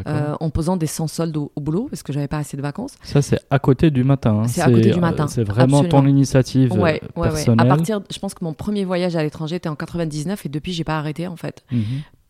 [0.06, 2.62] Euh, en posant des sans soldes au, au boulot, parce que j'avais pas assez de
[2.62, 2.94] vacances.
[3.02, 4.42] Ça, c'est à côté du matin.
[4.44, 4.48] hein.
[4.48, 7.28] C'est à côté du euh, matin, C'est vraiment ton initiative euh, Ouais, ouais, ouais.
[7.30, 7.66] personnelle.
[7.66, 10.72] À partir, je pense que mon premier voyage à l'étranger était en 99 et depuis,
[10.72, 11.64] j'ai pas arrêté, en fait.
[11.72, 11.82] Mhm.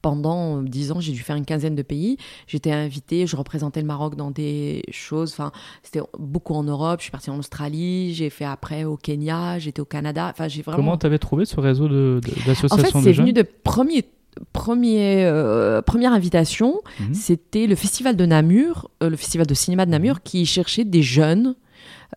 [0.02, 2.16] pendant euh, dix ans, j'ai dû faire une quinzaine de pays.
[2.46, 5.32] J'étais invitée, je représentais le Maroc dans des choses.
[5.32, 5.50] Enfin,
[5.82, 7.00] c'était beaucoup en Europe.
[7.00, 8.14] Je suis partie en Australie.
[8.14, 9.58] J'ai fait après au Kenya.
[9.58, 10.28] J'étais au Canada.
[10.32, 10.76] Enfin, j'ai vraiment.
[10.76, 14.04] Comment tu avais trouvé ce réseau de- de- en fait, d'associations c'est venu de premier.
[14.52, 17.14] Premier, euh, première invitation, Mhm.
[17.14, 21.02] c'était le festival de Namur, euh, le festival de cinéma de Namur, qui cherchait des
[21.02, 21.54] jeunes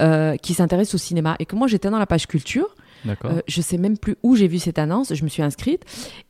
[0.01, 1.35] euh, qui s'intéressent au cinéma.
[1.39, 2.75] Et que moi, j'étais dans la page culture.
[3.47, 5.83] Je sais même plus où j'ai vu cette annonce, je me suis inscrite.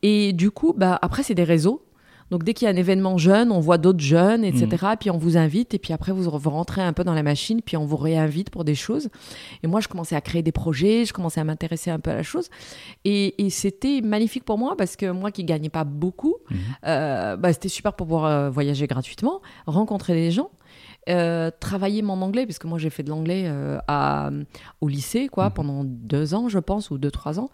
[0.03, 1.81] Et du coup, bah, après, c'est des réseaux.
[2.31, 4.67] Donc, dès qu'il y a un événement jeune, on voit d'autres jeunes, etc.
[4.99, 7.75] Puis on vous invite, et puis après, vous, rentrez un peu dans la machine, puis
[7.77, 9.09] on vous réinvite pour des choses.
[9.63, 12.15] Et moi, je commençais à créer des projets, je commençais à m'intéresser un peu à
[12.15, 12.49] la chose.
[13.05, 16.57] Et, et c'était magnifique pour moi, parce que moi qui gagnais pas beaucoup, Mhm.
[16.87, 20.49] euh, bah, c'était super pour pouvoir euh, voyager gratuitement, rencontrer des gens.
[21.07, 24.29] euh, travailler mon anglais, puisque moi j'ai fait de l'anglais euh, à-
[24.79, 25.53] au lycée, quoi, Mhm.
[25.53, 27.49] pendant deux ans, je pense, ou deux, trois ans.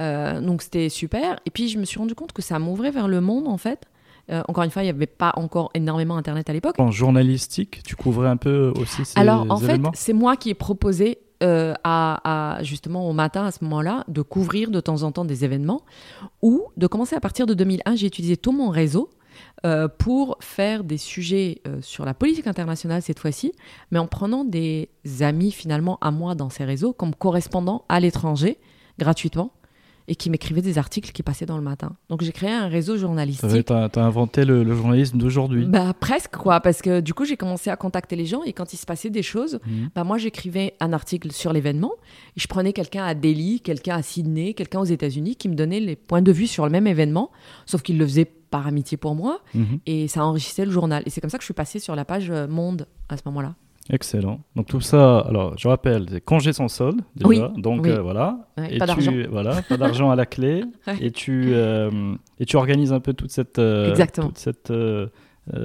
[0.00, 1.38] Euh, donc c'était super.
[1.44, 3.84] Et puis je me suis rendu compte que ça m'ouvrait vers le monde, en fait.
[4.30, 6.76] Euh, encore une fois, il n'y avait pas encore énormément Internet à l'époque.
[6.78, 9.92] En journalistique, tu couvrais un peu aussi ces Alors, en événements?
[9.92, 14.04] fait, c'est moi qui ai proposé euh, à, à, justement au matin à ce moment-là
[14.08, 15.82] de couvrir de temps en temps des événements
[16.42, 17.96] ou de commencer à partir de 2001.
[17.96, 19.10] J'ai utilisé tout mon réseau
[19.66, 23.52] euh, pour faire des sujets euh, sur la politique internationale cette fois-ci,
[23.90, 24.88] mais en prenant des
[25.20, 28.58] amis finalement à moi dans ces réseaux comme correspondants à l'étranger
[28.98, 29.52] gratuitement
[30.08, 31.96] et qui m'écrivaient des articles qui passaient dans le matin.
[32.08, 33.64] Donc j'ai créé un réseau journalistique.
[33.64, 37.70] Tu as, inventé le, journalisme d'aujourd'hui bah, Presque, quoi, parce que du coup j'ai commencé
[37.70, 39.90] à contacter les gens et quand il se passait des choses, mhm.
[39.94, 41.92] bah, moi j'écrivais un article sur l'événement
[42.36, 45.80] et je prenais quelqu'un à Delhi, quelqu'un à Sydney, quelqu'un aux États-Unis qui me donnait
[45.80, 47.30] les points de vue sur le même événement,
[47.66, 49.80] sauf qu'il le faisait par amitié pour moi mhm.
[49.86, 51.02] et ça enrichissait le journal.
[51.06, 53.22] Et c'est comme ça que je suis passée sur la page euh, Monde à ce
[53.26, 53.56] moment-là.
[53.90, 54.40] Excellent.
[54.56, 57.28] Donc tout ça, alors je rappelle, c'est congé sans solde déjà.
[57.28, 58.48] Oui, donc euh, voilà.
[58.70, 59.12] et pas d'argent.
[59.30, 60.64] Voilà, pas d'argent à la clé.
[61.00, 64.72] Et tu euh, et tu organises un peu toute cette toute cette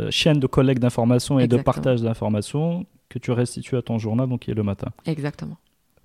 [0.10, 4.42] chaîne de collecte d'informations et de partage d'informations que tu restitues à ton journal, donc
[4.42, 4.90] qui est le matin.
[5.06, 5.58] Exactement.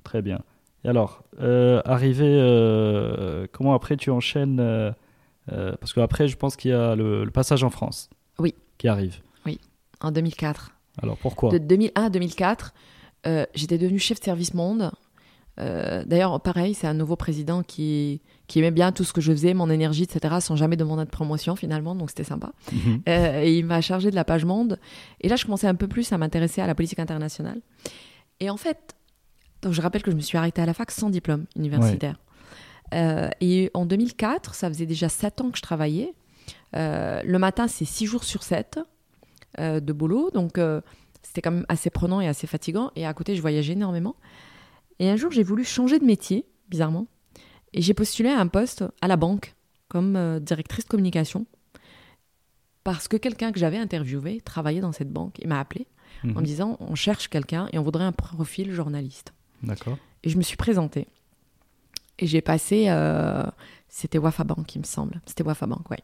[0.04, 0.40] Très bien.
[0.84, 1.24] Et alors,
[1.84, 4.94] arrivé, comment après tu enchaînes
[5.52, 8.54] euh, parce qu'après, je pense qu'il y a le, passage en France oui.
[8.78, 9.20] qui arrive.
[9.46, 9.60] Oui,
[10.00, 10.73] en 2004.
[11.02, 12.74] Alors pourquoi De 2001 à 2004,
[13.26, 14.90] euh, j'étais devenu chef de service monde.
[15.60, 19.30] Euh, d'ailleurs, pareil, c'est un nouveau président qui, qui aimait bien tout ce que je
[19.32, 22.52] faisais, mon énergie, etc., sans jamais demander de promotion finalement, donc c'était sympa.
[22.72, 23.02] Mhm.
[23.06, 24.78] et il m'a chargé de la page monde.
[25.20, 27.60] Et là, je commençais un peu plus à m'intéresser à la politique internationale.
[28.40, 28.94] Et en fait,
[29.62, 32.16] donc je rappelle que je me suis arrêtée à la fac sans diplôme universitaire.
[32.92, 36.14] Euh, et en 2004, ça faisait déjà 7 ans que je travaillais.
[36.76, 38.78] Euh, le matin, c'est 6 jours sur 7
[39.58, 40.30] euh, de boulot.
[40.32, 40.58] Donc,
[41.22, 42.90] c'était quand même assez prenant et assez fatigant.
[42.96, 44.16] Et à côté, je voyageais énormément.
[44.98, 47.06] Et un jour, j'ai voulu changer de métier, bizarrement.
[47.72, 49.54] Et j'ai postulé à un poste à la banque
[49.88, 51.46] comme directrice de communication.
[52.84, 55.38] Parce que quelqu'un que j'avais interviewé travaillait dans cette banque.
[55.40, 55.86] Il m'a appelé
[56.22, 56.42] en me mhm.
[56.44, 59.32] disant on cherche quelqu'un et on voudrait un profil journaliste.
[59.62, 59.98] D'accord.
[60.22, 61.08] Et je me suis présentée.
[62.18, 63.42] Et j'ai passé, euh,
[63.96, 65.20] c'était Wafa Bank, il me semble.
[65.24, 65.98] C'était Wafa Bank, oui.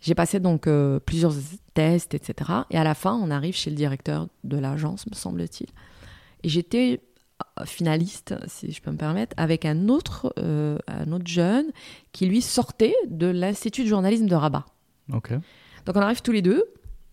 [0.00, 1.34] J'ai passé donc euh, plusieurs
[1.74, 2.52] tests, etc.
[2.70, 5.68] Et à la fin, on arrive chez le directeur de l'agence, me semble-t-il.
[6.44, 7.00] Et j'étais
[7.58, 11.66] euh, finaliste, si je peux me permettre, avec un autre, un autre jeune
[12.12, 14.64] qui lui sortait de l'Institut de journalisme de Rabat.
[15.84, 16.62] Donc on arrive tous les deux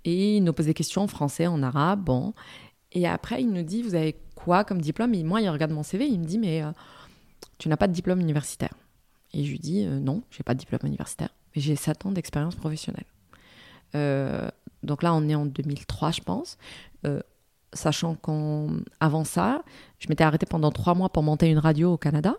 [0.05, 2.35] et il nous pose des questions en français, en arabe, bon.
[2.91, 5.15] Et après, il nous dit, vous avez quoi comme diplôme?
[5.15, 6.61] Et moi, il regarde mon CV, il me dit, mais
[7.57, 8.75] tu n'as pas de diplôme universitaire.
[9.33, 12.11] Et je lui dis, euh, non, j'ai pas de diplôme universitaire, mais j'ai 7 ans
[12.11, 13.05] d'expérience professionnelle.
[13.95, 14.49] Euh,
[14.83, 16.57] donc là, on est en 2003, je pense.
[17.05, 17.21] Euh,
[17.73, 19.63] sachant qu'avant ça,
[19.99, 22.35] je m'étais arrêtée pendant 3 mois pour monter une radio au Canada.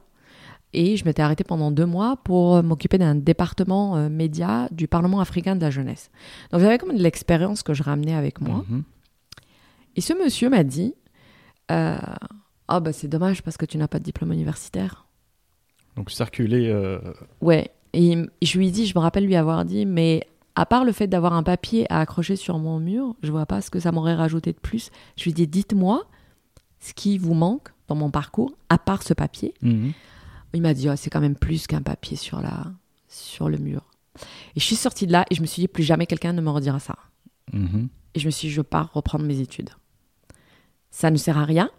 [0.72, 5.56] Et je m'étais arrêtée pendant 2 mois pour m'occuper d'un département média du Parlement africain
[5.56, 6.10] de la jeunesse.
[6.52, 8.64] Donc j'avais comme de l'expérience que je ramenais avec moi.
[8.68, 8.84] Mhm.
[9.96, 10.94] Et ce monsieur m'a dit,
[11.68, 15.06] ah bah c'est dommage parce que tu n'as pas de diplôme universitaire.
[15.96, 16.68] Donc circuler.
[16.68, 16.98] Euh...
[17.40, 17.70] Ouais.
[17.92, 21.06] Et je lui dit, je me rappelle lui avoir dit, mais à part le fait
[21.06, 24.14] d'avoir un papier à accrocher sur mon mur, je vois pas ce que ça m'aurait
[24.14, 24.90] rajouté de plus.
[25.16, 26.06] Je lui dit, dites-moi
[26.78, 29.54] ce qui vous manque dans mon parcours, à part ce papier.
[29.62, 29.92] Mhm.
[30.54, 32.66] Il m'a dit, oh, c'est quand même plus qu'un papier sur, la,
[33.08, 33.82] sur le mur.
[34.56, 36.40] Et je suis sortie de là et je me suis dit, plus jamais quelqu'un ne
[36.40, 36.96] me redira ça.
[37.52, 37.88] Mhm.
[38.14, 39.70] Et je me suis dit, je pars reprendre mes études.
[40.90, 41.70] Ça ne sert à rien,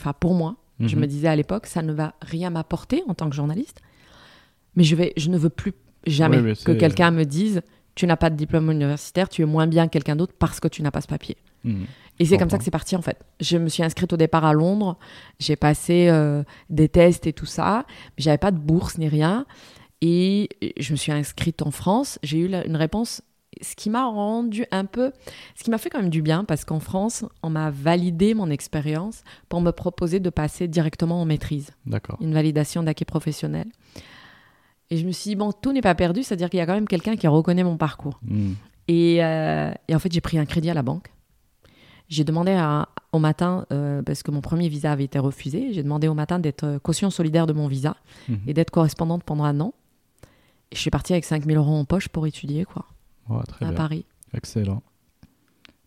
[0.00, 1.06] Enfin, pour moi, je me mhm.
[1.06, 3.80] disais à l'époque, ça ne va rien m'apporter en tant que journaliste.
[4.76, 5.72] Mais je, vais, je ne veux plus
[6.06, 7.62] jamais que quelqu'un me dise
[7.94, 10.68] tu n'as pas de diplôme universitaire, tu es moins bien que quelqu'un d'autre parce que
[10.68, 11.36] tu n'as pas ce papier.
[11.64, 11.86] Mhm.
[12.18, 13.18] Et c'est comme ça que c'est parti en fait.
[13.40, 14.98] Je me suis inscrite au départ à Londres,
[15.38, 19.46] j'ai passé euh, des tests et tout ça, mais j'avais pas de bourse ni rien.
[20.02, 23.22] Et je me suis inscrite en France, j'ai eu une réponse
[23.60, 25.12] ce qui m'a rendu un peu,
[25.56, 28.50] ce qui m'a fait quand même du bien, parce qu'en France, on m'a validé mon
[28.50, 31.70] expérience pour me proposer de passer directement en maîtrise.
[31.86, 32.16] D'accord.
[32.20, 33.66] Une validation d'acquis professionnel.
[34.90, 36.74] Et je me suis dit, bon, tout n'est pas perdu, c'est-à-dire qu'il y a quand
[36.74, 38.18] même quelqu'un qui reconnaît mon parcours.
[38.22, 38.52] Hmm.
[38.88, 41.12] Et, euh, et, en fait, j'ai pris un crédit à la banque.
[42.08, 45.84] J'ai demandé à, au matin, euh, parce que mon premier visa avait été refusé, j'ai
[45.84, 47.96] demandé au matin d'être caution solidaire de mon visa
[48.28, 48.34] hmm.
[48.48, 49.74] et d'être correspondante pendant un an.
[50.72, 52.86] Et je suis partie avec 5000 euros en poche pour étudier, quoi
[53.38, 54.04] à Paris.
[54.34, 54.82] Excellent.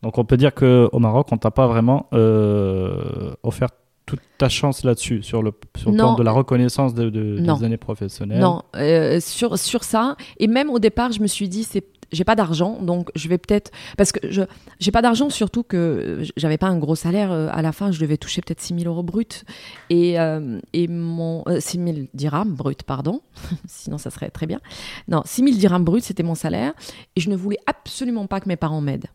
[0.01, 3.69] Donc on peut dire qu'au Maroc, on t'a pas vraiment euh, offert
[4.06, 7.77] toute ta chance là-dessus, sur le, sur le plan de la reconnaissance de, des années
[7.77, 8.41] professionnelles.
[8.41, 10.17] Non, euh, sur, sur ça.
[10.38, 13.38] Et même au départ, je me suis dit, c'est j'ai pas d'argent, donc je vais
[13.38, 14.43] peut-être parce que je
[14.80, 17.99] j'ai pas d'argent surtout que j'avais pas un gros salaire euh, à la fin, je
[17.99, 19.43] devais toucher peut-être 6 000 euros brut
[19.89, 23.21] et euh, et mon 6 000 dirhams brut, pardon,
[23.67, 24.60] sinon ça serait très bien.
[25.08, 26.73] Non, 6 000 dirhams brut, c'était mon salaire
[27.15, 29.08] et je ne voulais absolument pas que mes parents m'aident.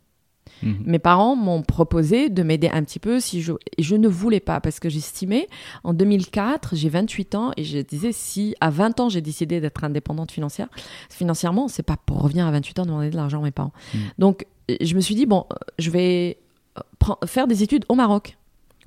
[0.63, 0.83] Mhm.
[0.85, 4.41] Mes parents m'ont proposé de m'aider un petit peu si je et je ne voulais
[4.41, 5.49] pas parce que j'estimais
[5.85, 9.85] en 2004, j'ai 28 ans et je disais si à 20 ans j'ai décidé d'être
[9.85, 10.69] indépendante financière,
[11.11, 13.73] financièrement, c'est pas pour revenir à 28 ans demander de l'argent à mes parents.
[13.95, 14.01] Mhm.
[14.19, 14.47] Donc
[14.81, 15.47] je me suis dit bon,
[15.79, 16.39] je vais
[16.79, 18.37] euh, faire des études au Maroc.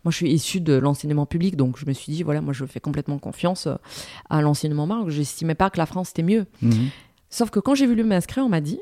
[0.04, 2.66] Moi, je suis issue de l'enseignement public, donc je me suis dit, voilà, moi, je
[2.66, 3.76] fais complètement confiance euh,
[4.32, 5.10] à l'enseignement Maroc.
[5.10, 6.48] J'estimais pas que la France était mieux.
[6.62, 6.90] Mhm.
[7.30, 8.80] Sauf que quand j'ai voulu m'inscrire, on m'a dit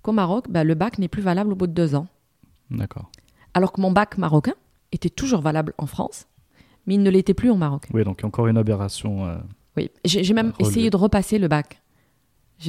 [0.00, 2.06] qu'au Maroc, bah, le bac n'est plus valable au bout de deux ans.
[2.72, 3.10] D'accord.
[3.54, 4.54] Alors que mon bac marocain
[4.92, 6.26] était toujours valable en France,
[6.86, 7.84] mais il ne l'était plus au Maroc.
[7.94, 9.26] Oui, donc encore une aberration.
[9.26, 9.36] euh,
[9.76, 11.80] Oui, j'ai même essayé de repasser le bac.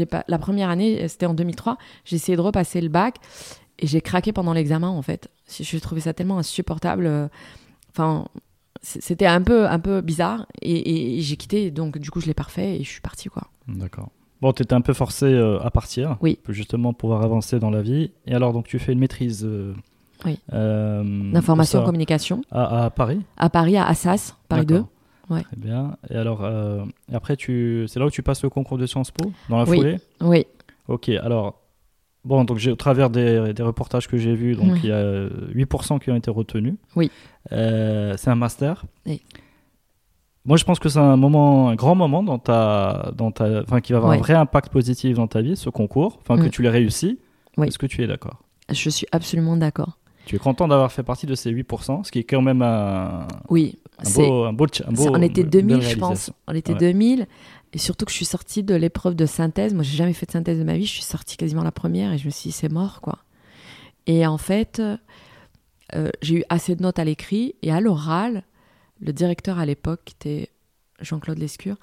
[0.10, 1.78] Pas la première année, c'était en 2003.
[2.06, 3.18] J'ai essayé de repasser le bac
[3.80, 5.30] et j'ai craqué pendant l'examen en fait.
[5.48, 7.06] Je trouvais ça tellement insupportable.
[7.06, 7.28] euh,
[7.92, 8.26] Enfin,
[8.82, 11.70] c'était un peu un peu bizarre et, j'ai quitté.
[11.72, 13.44] Donc du coup, je l'ai parfait et je suis partie quoi.
[13.68, 14.10] D'accord.
[14.42, 16.18] Bon, tu étais un peu forcé euh, à partir.
[16.22, 16.40] Oui.
[16.44, 18.12] Pour justement pouvoir avancer dans la vie.
[18.26, 19.46] Et alors, donc, tu fais une maîtrise.
[19.46, 19.74] euh,
[20.26, 20.40] Oui.
[20.54, 24.76] euh, D'information ça communication à, à Paris à Paris, à Assas, Paris 2.
[24.76, 24.90] D'accord.
[25.30, 25.44] Ouais.
[25.44, 25.96] Très bien.
[26.10, 27.86] Et alors, euh, et après, tu...
[27.88, 29.78] c'est là où tu passes le concours de Sciences Po Dans la Oui.
[29.78, 29.98] foulée?
[30.22, 30.46] Oui,
[30.88, 31.60] Ok, alors.
[32.26, 34.96] Bon, donc j'ai au travers des, des reportages que j'ai vus, donc il y a
[34.96, 36.76] euh, 8% qui ont été retenus.
[36.96, 37.12] Oui.
[37.52, 38.86] Euh, c'est un master.
[39.06, 39.22] Oui.
[40.46, 43.80] Moi, je pense que c'est un moment, un grand moment dans ta, dans ta, enfin,
[43.82, 46.50] qui va avoir un vrai impact positif dans ta vie, ce concours, enfin que Mm.
[46.50, 47.20] tu l'aies réussi.
[47.58, 47.68] Oui.
[47.68, 48.42] Est-ce que tu es d'accord?
[48.70, 49.98] Je suis absolument d'accord.
[50.26, 53.28] Tu es content d'avoir fait partie de ces 8%, ce qui est quand même un,
[53.50, 56.32] Oui, un beau, un beau, un beau- on était une belle 2000, je pense.
[56.48, 56.80] On était Ouais.
[56.80, 57.28] 2000.
[57.74, 59.74] Et surtout que je suis sortie de l'épreuve de synthèse.
[59.74, 60.86] Moi, j'ai jamais fait de synthèse de ma vie.
[60.86, 63.18] Je suis sortie quasiment la première et je me suis dit, c'est mort, quoi.
[64.06, 64.82] Et en fait,
[65.96, 67.56] euh, j'ai eu assez de notes à l'écrit.
[67.64, 68.44] Et à l'oral,
[69.02, 70.50] le directeur à l'époque, qui était
[71.02, 71.78] Jean-Claude Lescure,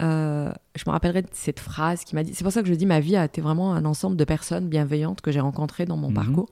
[0.00, 2.34] euh, je me rappellerai de cette phrase qui m'a dit.
[2.34, 4.68] C'est pour ça que je dis ma vie a été vraiment un ensemble de personnes
[4.68, 6.14] bienveillantes que j'ai rencontrées dans mon Mhm.
[6.14, 6.48] parcours.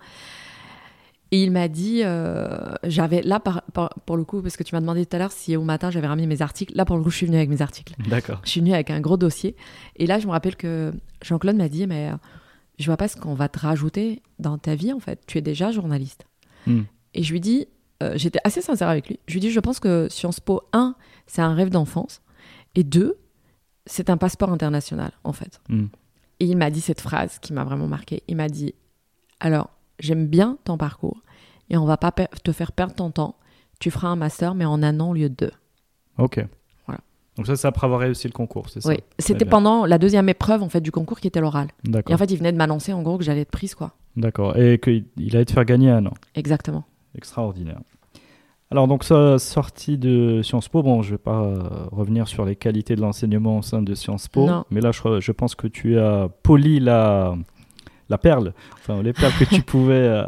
[1.33, 4.75] Et il m'a dit, euh, j'avais là par- par- pour le coup, parce que tu
[4.75, 6.75] m'as demandé tout à l'heure si au matin j'avais ramené mes articles.
[6.77, 7.95] Là pour le coup, je suis venue avec mes articles.
[8.09, 8.41] D'accord.
[8.45, 9.55] Je suis venue avec un gros dossier.
[9.97, 12.11] Et là, je me rappelle que Jean-Claude m'a dit, mais
[12.81, 15.21] je vois pas ce qu'on va te rajouter dans ta vie en fait.
[15.27, 16.27] Tu es déjà journaliste.
[16.67, 16.83] Hmm.
[17.15, 17.69] Et je lui dis,
[18.03, 19.21] euh, j'étais assez sincère avec lui.
[19.29, 20.95] Je lui dis, je pense que Sciences Po 1,
[21.27, 22.23] c'est un rêve d'enfance,
[22.75, 23.17] et 2,
[23.87, 25.61] c'est un passeport international en fait.
[25.69, 25.87] Hmm.
[26.41, 28.23] Et il m'a dit cette phrase qui m'a vraiment marqué.
[28.27, 28.75] Il m'a dit
[29.41, 31.23] Alors, j'aime bien ton parcours
[31.69, 33.37] et on va pas te faire perdre ton temps.
[33.79, 35.53] Tu feras un master, mais en un an au lieu de deux.
[36.19, 36.45] Ok.
[36.87, 37.01] Voilà.
[37.37, 40.29] Donc ça, c'est après avoir réussi le concours, c'est ça Oui, c'était pendant la deuxième
[40.29, 41.69] épreuve en fait du concours qui était l'oral.
[41.87, 42.15] Et D'accord.
[42.15, 43.93] en fait, il venait de m'annoncer en gros que j'allais être prise, quoi.
[44.17, 44.57] D'accord.
[44.59, 46.15] Et qu'il il allait te faire gagner un an.
[46.35, 46.85] Exactement.
[47.15, 47.81] Extraordinaire.
[48.73, 51.59] Alors, donc, ça, sortie de Sciences Po, bon, je vais pas euh,
[51.91, 54.65] revenir sur les qualités de l'enseignement au sein de Sciences Po, Non.
[54.71, 57.35] mais là, je, je pense que tu as poli la,
[58.11, 60.23] la perle, enfin, les perles que tu pouvais euh,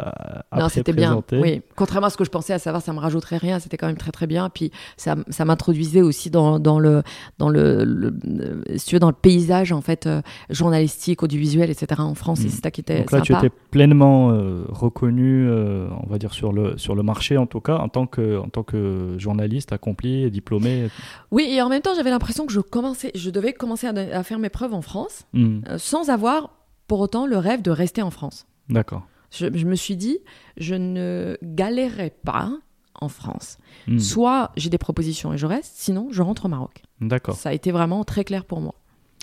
[0.57, 1.23] non, c'était bien.
[1.33, 1.63] Oui.
[1.77, 3.97] Contrairement à ce que je pensais, à savoir ça me rajouterait rien, c'était quand même
[3.97, 4.49] très très bien.
[4.51, 7.03] Puis ça, ça m'introduisait aussi dans, dans le
[7.39, 11.71] dans le, le- euh, si tu veux, dans le paysage en fait euh, journalistique, audiovisuel,
[11.71, 12.01] etc.
[12.03, 12.41] En France.
[12.41, 12.47] Mm.
[12.47, 16.33] Et c'est ça qui était Donc là, tu étais pleinement euh, reconnu, on va dire,
[16.33, 19.73] sur le, sur le marché, en tout cas, en tant que, en tant que journaliste
[19.73, 20.89] accompli, diplômé.
[21.31, 24.23] Oui, et en même temps, j'avais l'impression que je commençais, je devais commencer à, à
[24.23, 26.51] faire mes preuves en France, euh, sans avoir
[26.93, 28.45] pour autant le rêve de rester en France.
[28.69, 29.07] D'accord.
[29.31, 30.19] Je, je me suis dit,
[30.59, 32.53] je ne galérerai pas
[33.01, 33.57] en France.
[33.87, 36.83] Hmm, Soit j'ai des propositions et je reste, sinon je rentre au Maroc.
[37.01, 37.35] D'accord.
[37.35, 38.75] Ça a été vraiment très clair pour moi.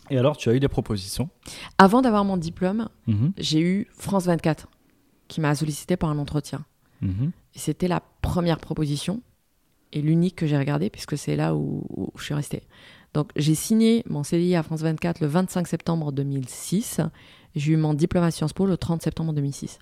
[0.09, 1.29] Et alors, tu as eu des propositions?
[1.77, 4.67] Avant d'avoir mon diplôme, Mhm, j'ai eu France 24
[5.27, 6.65] qui m'a sollicité pour un entretien.
[7.01, 7.29] mhm.
[7.53, 9.21] Et c'était la première proposition
[9.93, 12.63] et l'unique que j'ai regardée puisque c'est là où, où je suis restée.
[13.13, 17.01] Donc j'ai signé mon CDI à France 24 le 25 septembre 2006.
[17.55, 19.79] J'ai eu mon diplôme à Sciences Po le 30 septembre 2006.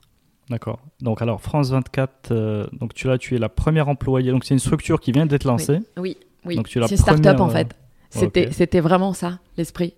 [0.49, 0.79] D'accord.
[1.01, 4.31] Donc alors France 24, euh, donc tu là tu es la première employée.
[4.31, 5.79] Donc c'est une structure qui vient d'être lancée.
[5.97, 6.59] Oui, oui.
[6.75, 7.75] La c'est start-up en fait.
[8.09, 8.53] C'était, ok.
[8.53, 9.93] c'était vraiment ça, l'esprit.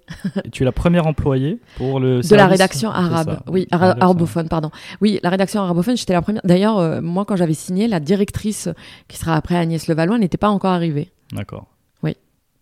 [0.51, 3.39] Tu es la première employée pour le De la rédaction arabe.
[3.47, 4.71] Oui, ara- arabophone, pardon.
[4.99, 6.41] Oui, la rédaction arabophone, j'étais la première.
[6.43, 8.67] D'ailleurs, euh, moi, quand j'avais signé, la directrice,
[9.07, 11.11] qui sera après Agnès Levallois, n'était pas encore arrivée.
[11.33, 11.67] D'accord.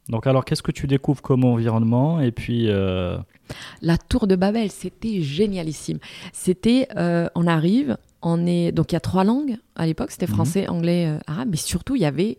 [0.09, 2.19] Donc alors qu'est-ce que tu découvres comme environnement?
[2.21, 3.17] Et puis euh,
[3.81, 5.99] La tour de Babel, c'était génialissime.
[6.33, 10.27] C'était, euh, on arrive, on est, donc il y a trois langues à l'époque, c'était
[10.27, 10.33] Mhm.
[10.33, 12.37] français, anglais, euh, arabe, mais surtout il y avait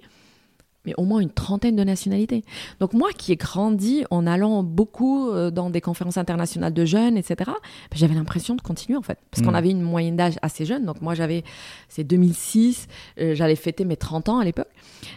[0.84, 2.44] mais au moins une trentaine de nationalités.
[2.80, 7.50] Donc moi qui ai grandi en allant beaucoup dans des conférences internationales de jeunes, etc.,
[7.94, 9.18] j'avais l'impression de continuer en fait.
[9.30, 9.56] Parce qu'on Mm.
[9.56, 10.86] avait une moyenne d'âge assez jeune.
[10.86, 11.44] Donc moi j'avais,
[11.90, 12.86] c'est 2006,
[13.20, 14.68] euh, j'allais fêter mes 30 ans à l'époque.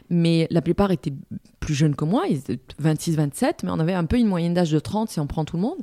[0.10, 1.14] Mais la plupart étaient
[1.60, 4.54] plus jeunes que moi, ils étaient 26, 27, mais on avait un peu une moyenne
[4.54, 5.78] d'âge de 30 si on prend tout le monde.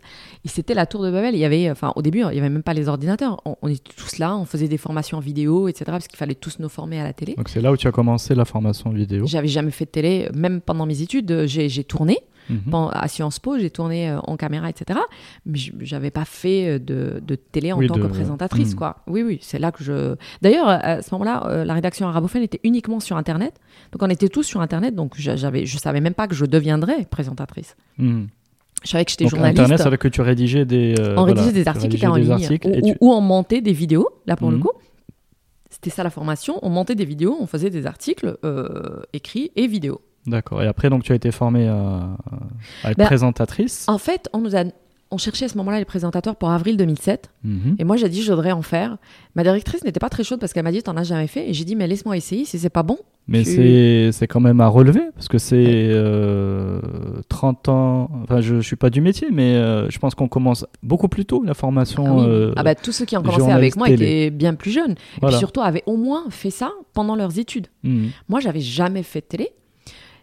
[0.44, 1.34] Et c'était la tour de Babel.
[1.34, 3.40] Il y avait, enfin, au début, il n'y avait même pas les ordinateurs.
[3.44, 6.34] On, on était tous là, on faisait des formations en vidéo, etc., parce qu'il fallait
[6.34, 7.34] tous nous former à la télé.
[7.36, 9.26] Donc c'est là où tu as commencé la formation vidéo.
[9.26, 11.30] J'avais jamais fait de télé, même pendant mes études.
[11.30, 12.18] euh, J'ai j'ai tourné
[12.50, 12.88] Mhm.
[12.92, 14.98] À Sciences Po, j'ai tourné euh, en caméra, etc.
[15.46, 18.72] Mais je- j'avais pas fait euh, de, de télé en Oui, tant de- que présentatrice,
[18.74, 18.76] Mm.
[18.76, 18.96] quoi.
[19.06, 20.16] Oui, oui, c'est là que je.
[20.42, 23.54] D'ailleurs, à ce moment-là, euh, la rédaction arabophone était uniquement sur Internet.
[23.92, 24.94] Donc on était tous sur Internet.
[24.94, 27.76] Donc j'a- j'avais, je savais même pas que je deviendrais présentatrice.
[27.98, 28.28] Mhm.
[28.84, 29.58] Je savais que j'étais journaliste.
[29.58, 30.94] Internet, c'est là que tu rédigeais des.
[31.00, 32.30] euh, on voilà, rédigeait des articles qui étaient en ligne.
[32.30, 34.62] articles ou, tu- ou- on montait des vidéos, là pour le Mhm.
[34.62, 34.70] coup.
[35.70, 36.58] C'était ça la formation.
[36.62, 40.00] On montait des vidéos, on faisait des articles euh, écrits et vidéos.
[40.28, 40.62] D'accord.
[40.62, 42.08] Et après, donc tu as été formée à,
[42.84, 43.84] à être Ben, présentatrice.
[43.88, 44.64] En fait, on nous a.
[45.10, 47.30] On cherchait à ce moment-là les présentateurs pour avril 2007.
[47.42, 47.76] Mhm.
[47.78, 48.98] Et moi, j'ai dit, je voudrais en faire.
[49.36, 51.48] Ma directrice n'était pas très chaude parce qu'elle m'a dit, t'en as jamais fait.
[51.48, 52.44] Et j'ai dit, mais laisse-moi essayer.
[52.44, 55.64] Si c'est pas bon, Mais tu- c'est c'est quand même à relever parce que c'est
[55.92, 56.80] euh,
[57.30, 58.10] 30 ans.
[58.24, 61.24] Enfin, je, je suis pas du métier, mais euh, je pense qu'on commence beaucoup plus
[61.24, 62.04] tôt la formation.
[62.06, 62.24] Ah, oui.
[62.28, 64.04] euh, Ah bah, tous ceux qui ont commencé avec moi télé.
[64.04, 64.92] étaient bien plus jeunes.
[65.22, 67.68] Et puis surtout, avaient au moins fait ça pendant leurs études.
[67.82, 68.10] Mhm.
[68.28, 69.48] Moi, j'avais jamais fait de télé.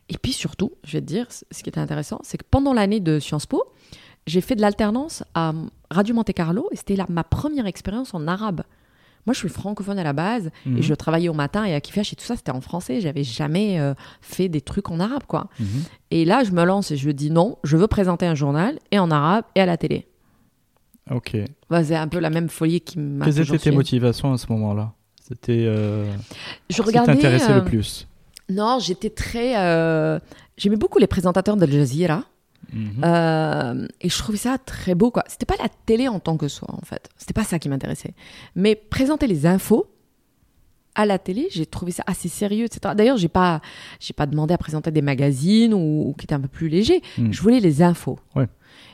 [0.09, 2.99] Et puis surtout, je vais te dire, ce qui était intéressant, c'est que pendant l'année
[2.99, 3.63] de Sciences Po,
[4.27, 5.53] j'ai fait de l'alternance à
[5.91, 8.61] Radio Monte Carlo et c'était la- ma première expérience en arabe.
[9.25, 10.77] Moi, je suis francophone à la base Mhm.
[10.77, 13.01] et je travaillais au matin et à Kifash et tout ça, c'était en français.
[13.01, 15.49] J'avais jamais euh, fait des trucs en arabe, quoi.
[15.59, 15.67] Mhm.
[16.11, 18.99] Et là, je me lance et je dis non, je veux présenter un journal et
[18.99, 20.07] en arabe et à la télé.
[21.11, 21.35] Ok.
[21.69, 24.45] Bah, c'est un peu la même folie qui m'a Quelles étaient tes motivations à ce
[24.51, 24.93] moment-là?
[25.21, 25.65] C'était.
[25.67, 26.11] Euh,
[26.69, 27.13] Je qui regardais.
[27.13, 28.07] t'intéressait euh, le plus
[28.49, 29.57] Non, j'étais très.
[29.57, 30.19] euh,
[30.57, 32.23] J'aimais beaucoup les présentateurs de Al Jazeera.
[32.73, 33.01] Mhm.
[33.03, 35.23] Euh, et je trouvais ça très beau, quoi.
[35.27, 37.09] C'était pas la télé en tant que soi, en fait.
[37.17, 38.13] C'était pas ça qui m'intéressait.
[38.55, 39.87] Mais présenter les infos
[40.95, 42.93] à la télé, j'ai trouvé ça assez sérieux, etc.
[42.95, 43.61] D'ailleurs, j'ai pas,
[43.99, 47.01] j'ai pas demandé à présenter des magazines ou, ou qui étaient un peu plus légers.
[47.17, 47.31] Mm.
[47.33, 48.17] Je voulais les infos.
[48.35, 48.47] Ouais.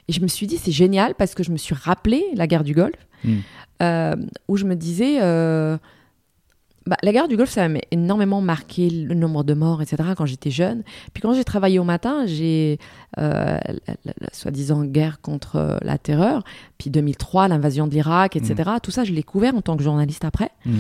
[0.08, 2.64] Et je me suis dit, c'est génial parce que je me suis rappelé la guerre
[2.64, 3.36] du Golfe, Mm.
[3.84, 4.16] euh,
[4.48, 5.78] où je me disais, euh,
[6.88, 10.10] bah, la guerre du Golfe, ça m'a énormément marqué le nombre de morts, etc.
[10.18, 10.84] Quand j'étais jeune.
[11.14, 12.80] Puis quand j'ai travaillé au matin, j'ai
[13.20, 16.44] euh, la, la- la soi-disant guerre contre euh, la terreur,
[16.78, 18.72] puis 2003, l'invasion de l'Irak, etc.
[18.82, 20.50] Tout ça, je l'ai couvert en tant que journaliste après.
[20.66, 20.72] Mm.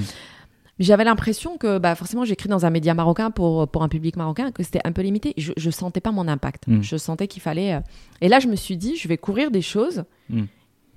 [0.80, 4.16] Mais J'avais l'impression que, bah, forcément, j'écris dans un média marocain pour, pour un public
[4.16, 5.34] marocain, que c'était un peu limité.
[5.38, 6.64] Je, je sentais pas mon impact.
[6.68, 6.82] Mm.
[6.82, 7.76] Je sentais qu'il fallait.
[7.76, 7.80] euh,
[8.22, 10.44] Et là, je me suis dit, je vais couvrir des choses Mm.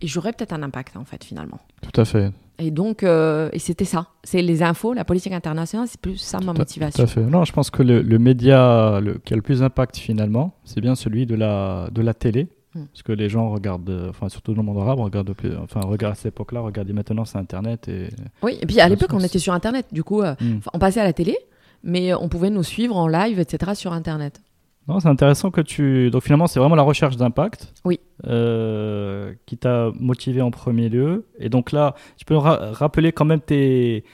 [0.04, 1.58] Et j'aurai peut-être un impact, en fait, finalement.
[1.82, 2.30] Tout à fait.
[2.58, 4.06] Et donc, euh, et c'était ça.
[4.22, 7.02] C'est les infos, la politique internationale, c'est plus ça ma à- motivation.
[7.04, 7.22] Tout à fait.
[7.22, 10.80] Non, je pense que le, le média le- qui a le plus d'impact finalement, c'est
[10.80, 12.48] bien celui de la, de la télé.
[12.74, 12.84] Mm.
[12.92, 15.80] Parce que les gens regardent, euh, enfin surtout dans le monde arabe, regardent, plus- enfin
[15.80, 18.08] regardent à cette époque-là, regardent maintenant c'est Internet et.
[18.42, 19.86] Oui, et puis à l'époque, on était sur Internet.
[19.92, 20.58] Du coup, euh, Mm.
[20.58, 21.36] enfin, on passait à la télé,
[21.82, 23.72] mais on pouvait nous suivre en live, etc.
[23.74, 24.40] sur Internet.
[24.86, 26.10] Non, c'est intéressant que tu.
[26.10, 27.72] Donc finalement, c'est vraiment la recherche d'impact.
[27.84, 28.00] Oui.
[28.26, 31.26] euh, qui t'a motivé en premier lieu.
[31.38, 34.04] Et donc là, tu peux ra- rappeler quand même tes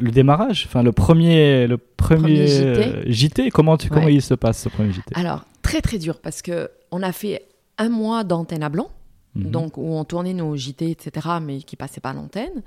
[0.00, 3.12] le démarrage, enfin le premier le premier, Premier JT.
[3.12, 3.50] JT.
[3.50, 6.70] Comment tu comment il se passe ce premier JT Alors, très très dur, parce que
[6.90, 7.42] on a fait
[7.78, 8.90] un mois d'antenne à blanc.
[9.34, 9.50] Mhm.
[9.50, 12.62] donc où on tournait nos JT, etc., mais qui passaient pas à l'antenne.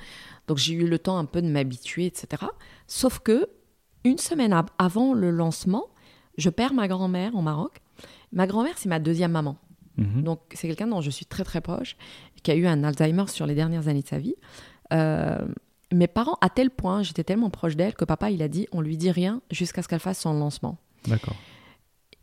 [0.47, 2.43] Donc j'ai eu le temps un peu de m'habituer, etc.
[2.85, 3.47] Sauf que
[4.03, 5.85] une semaine av- avant le lancement,
[6.39, 7.81] je perds ma grand-mère au Maroc.
[8.31, 9.57] Ma grand-mère, c'est ma deuxième maman.
[9.97, 10.23] Mhm.
[10.23, 11.97] Donc c'est quelqu'un dont je suis très très proche,
[12.41, 14.35] qui a eu un Alzheimer sur les dernières années de sa vie.
[14.93, 15.37] Euh,
[15.91, 18.81] mes parents, à tel point, j'étais tellement proche d'elle que papa, il a dit, on
[18.81, 20.77] lui dit rien jusqu'à ce qu'elle fasse son lancement.
[21.07, 21.35] D'accord.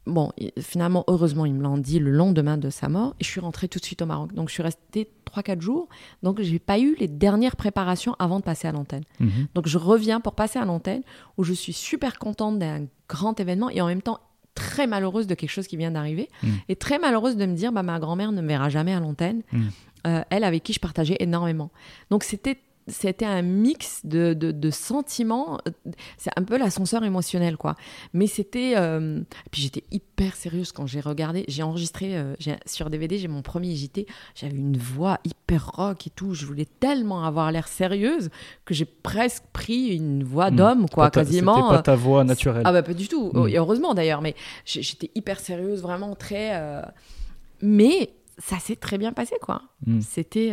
[0.06, 3.40] Bon, finalement, heureusement, ils me l'ont dit le lendemain de sa mort et je suis
[3.40, 4.32] rentrée tout de suite au Maroc.
[4.34, 5.88] Donc, je suis restée 3-4 jours.
[6.22, 9.02] Donc, j'ai pas eu les dernières préparations avant de passer à l'antenne.
[9.18, 9.48] Mhm.
[9.54, 11.02] Donc, je reviens pour passer à l'antenne
[11.36, 14.20] où je suis super contente d'un grand événement et en même temps
[14.54, 16.48] très malheureuse de quelque chose qui vient d'arriver Mm.
[16.70, 19.42] et très malheureuse de me dire bah, ma grand-mère ne me verra jamais à l'antenne.
[19.52, 19.62] Mm.
[20.06, 21.70] Euh, elle avec qui je partageais énormément.
[22.10, 22.58] Donc, c'était
[22.88, 25.58] c'était un mix de, de, de sentiments.
[26.18, 27.74] C'est un peu l'ascenseur émotionnel, quoi.
[28.12, 28.74] Mais c'était.
[28.76, 29.20] euh,
[29.50, 31.44] Puis j'étais hyper sérieuse quand j'ai regardé.
[31.48, 34.06] J'ai enregistré euh, sur DVD, j'ai mon premier JT.
[34.34, 36.32] J'avais une voix hyper rock et tout.
[36.34, 38.30] Je voulais tellement avoir l'air sérieuse
[38.64, 40.56] que j'ai presque pris une voix Mm.
[40.56, 41.56] d'homme, quoi, quasiment.
[41.56, 42.62] C'était pas ta voix naturelle.
[42.64, 43.48] Ah bah pas du tout, Mm.
[43.48, 44.34] et heureusement d'ailleurs, mais
[44.64, 46.50] j'étais hyper sérieuse, vraiment très...
[46.54, 46.82] euh,
[47.62, 49.62] Mais ça s'est très bien passé, quoi.
[49.86, 50.00] Mm.
[50.02, 50.52] C'était...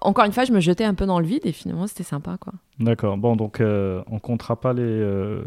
[0.00, 2.36] Encore une fois, je me jetais un peu dans le vide et finalement c'était sympa,
[2.40, 2.52] quoi.
[2.78, 3.16] D'accord.
[3.16, 5.42] Bon, donc euh, on comptera pas les euh,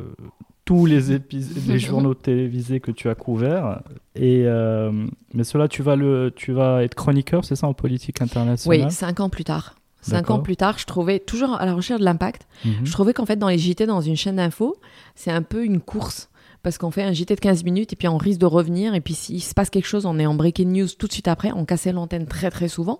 [0.69, 1.19] tous les,
[1.67, 3.81] les journaux télévisés que tu as couverts.
[4.15, 4.91] Et, euh,
[5.33, 8.85] mais cela, tu vas, le, tu vas être chroniqueur, c'est ça, en politique internationale?
[8.85, 9.75] Oui, cinq ans plus tard.
[10.01, 12.85] Cinq ans plus tard, je trouvais, toujours à la recherche de l'impact, mhm.
[12.85, 14.77] je trouvais qu'en fait, dans les JT, dans une chaîne d'info,
[15.15, 16.29] c'est un peu une course.
[16.61, 18.93] Parce qu'on fait un JT de 15 minutes et puis on risque de revenir.
[18.93, 21.29] Et puis s'il se passe quelque chose, on est en breaking news tout de suite
[21.29, 21.51] après.
[21.53, 22.99] On cassait l'antenne très très souvent.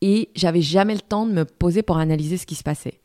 [0.00, 3.00] Et j'avais jamais le temps de me poser pour analyser ce qui se passait.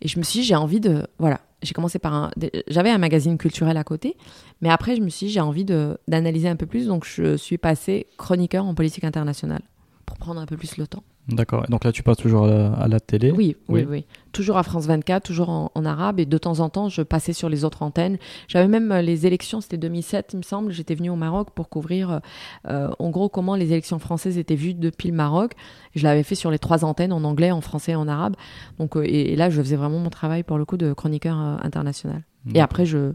[0.00, 1.06] Et je me suis dit, j'ai envie de.
[1.18, 2.30] Voilà, j'ai commencé par un.
[2.68, 4.16] J'avais un magazine culturel à côté,
[4.60, 7.58] mais après, je me suis dit, j'ai envie d'analyser un peu plus, donc je suis
[7.58, 9.62] passé chroniqueur en politique internationale
[10.04, 11.04] pour prendre un peu plus le temps.
[11.28, 11.64] D'accord.
[11.70, 15.22] Donc là, tu passes toujours à la, télé oui, oui, oui, Toujours à France 24,
[15.22, 16.20] toujours en, arabe.
[16.20, 18.18] Et de temps en temps, je passais sur les autres antennes.
[18.46, 20.72] J'avais même euh, les élections, c'était 2007, il me semble.
[20.72, 22.20] J'étais venue au Maroc pour couvrir,
[22.68, 25.52] euh, en gros, comment les élections françaises étaient vues depuis le Maroc.
[25.94, 28.36] Je l'avais fait sur les trois antennes, en anglais, en français et en arabe.
[28.78, 32.22] Donc, euh, et, là, je faisais vraiment mon travail, pour le coup, de chroniqueur international.
[32.54, 33.14] Et après, je,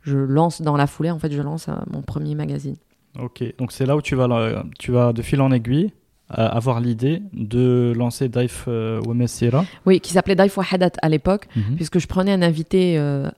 [0.00, 2.76] je lance dans la foulée, en fait, je lance mon premier magazine.
[3.20, 5.92] Ok, donc c'est là où tu vas, tu vas de fil en aiguille
[6.28, 9.64] avoir l'idée de lancer Daif euh, Wemessira.
[9.86, 11.76] Oui, qui s'appelait Daif Wahadat à l'époque, mhm.
[11.76, 13.28] puisque je prenais un invité euh,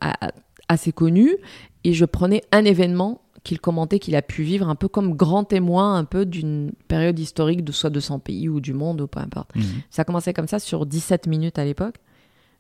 [0.69, 1.37] assez connu
[1.83, 5.45] et je prenais un événement qu'il commentait, qu'il a pu vivre un peu comme grand
[5.45, 9.07] témoin un peu d'une période historique de soit de son pays ou du monde ou
[9.07, 9.55] peu importe.
[9.55, 9.65] Mhm.
[9.91, 11.97] Ça commençait comme ça sur 17 minutes à l'époque.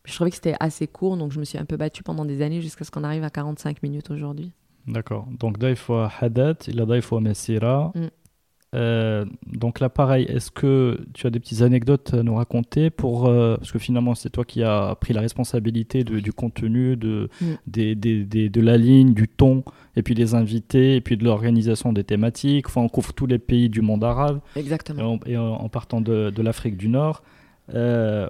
[0.04, 2.42] Je trouvais que c'était assez court, donc je me suis un peu battu pendant des
[2.42, 4.52] années jusqu'à ce qu'on arrive à 45 minutes aujourd'hui.
[4.86, 5.26] D'accord.
[5.38, 7.92] Donc Daif Wahadat, il a Daif Wemessira.
[7.94, 8.08] Mm.
[8.74, 13.26] Euh, donc là, pareil, est-ce que tu as des petites anecdotes à nous raconter pour
[13.26, 17.46] euh, parce que finalement c'est toi qui as pris la responsabilité du contenu, de, mm.
[17.66, 19.64] des, des, de la ligne, du ton,
[19.96, 22.68] et puis des invités, et puis de l'organisation des thématiques.
[22.68, 24.40] Enfin, on couvre tous les pays du monde arabe.
[24.56, 25.20] Exactement.
[25.26, 27.22] Et en, partant de, de l'Afrique du Nord.
[27.74, 28.28] Euh,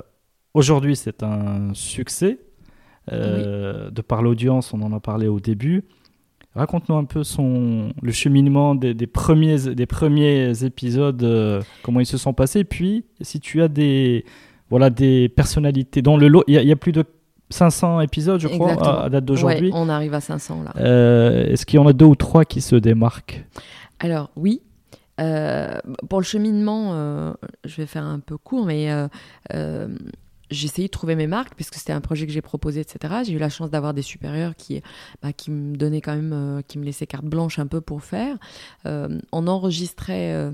[0.53, 2.39] aujourd'hui, c'est un succès.
[3.11, 5.85] De par l'audience, on en a parlé au début.
[6.55, 12.17] Raconte-nous un peu son, le cheminement des, premiers, des premiers épisodes, euh, comment ils se
[12.17, 12.61] sont passés.
[12.61, 14.25] Et puis, si tu as des,
[14.71, 16.01] voilà, des personnalités.
[16.01, 17.05] Dans le lot, il y, a plus de
[17.51, 19.71] 500 épisodes, je crois, à, date d'aujourd'hui.
[19.75, 20.73] on arrive à 500 là.
[20.77, 23.45] Euh, est-ce qu'il y en a deux ou trois qui se démarquent?
[23.99, 24.63] Alors, oui.
[25.21, 25.79] Euh,
[26.09, 27.35] pour le cheminement,
[27.65, 28.91] je vais faire un peu court, mais
[30.51, 33.23] essayé de trouver mes marques puisque c'était un projet que j'ai proposé, etc.
[33.25, 34.83] J'ai eu la chance d'avoir des supérieurs qui,
[35.23, 38.37] bah, me donnaient quand même, euh, qui me laissaient carte blanche un peu pour faire.
[38.87, 40.53] Euh, on enregistrait euh,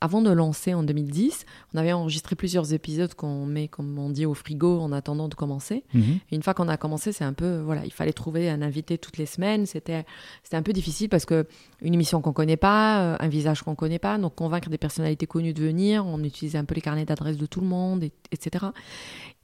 [0.00, 1.44] avant de lancer en 2010,
[1.74, 5.34] on avait enregistré plusieurs épisodes qu'on met, comme on dit, au frigo en attendant de
[5.34, 5.84] commencer.
[5.94, 6.18] Mhm.
[6.32, 9.18] une fois qu'on a commencé, c'est un peu, voilà, il fallait trouver un invité toutes
[9.18, 9.66] les semaines.
[9.66, 10.04] C'était,
[10.42, 11.46] c'était un peu difficile parce que
[11.82, 15.26] une émission qu'on connaît pas, euh, un visage qu'on connaît pas, donc convaincre des personnalités
[15.26, 18.66] connues de venir, on utilisait un peu les carnets d'adresses de tout le monde, etc.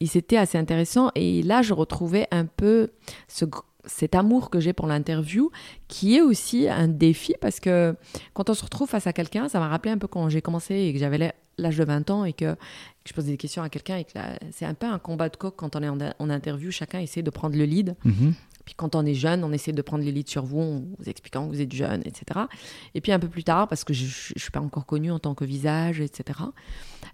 [0.01, 1.11] Et c'était assez intéressant.
[1.15, 2.91] Et là, je retrouvais un peu
[3.29, 3.45] ce
[3.87, 5.51] cet amour que j'ai pour l'interview,
[5.89, 7.97] qui est aussi un défi parce que
[8.35, 10.75] quand on se retrouve face à quelqu'un, ça m'a rappelé un peu quand j'ai commencé
[10.75, 12.57] et que j'avais l'âge de 20 ans et que,
[13.07, 14.11] je posais des questions à quelqu'un et que
[14.51, 17.31] c'est un peu un combat de coq quand on est en, interview, chacun essaie de
[17.31, 17.95] prendre le lead.
[18.05, 18.33] Mm-hmm.
[18.65, 21.09] Puis quand on est jeune, on essaie de prendre le lead sur vous en vous
[21.09, 22.41] expliquant que vous êtes jeune, etc.
[22.95, 25.21] Et puis un peu plus tard, parce que je ne suis pas encore connue en
[25.21, 26.41] tant que visage, etc.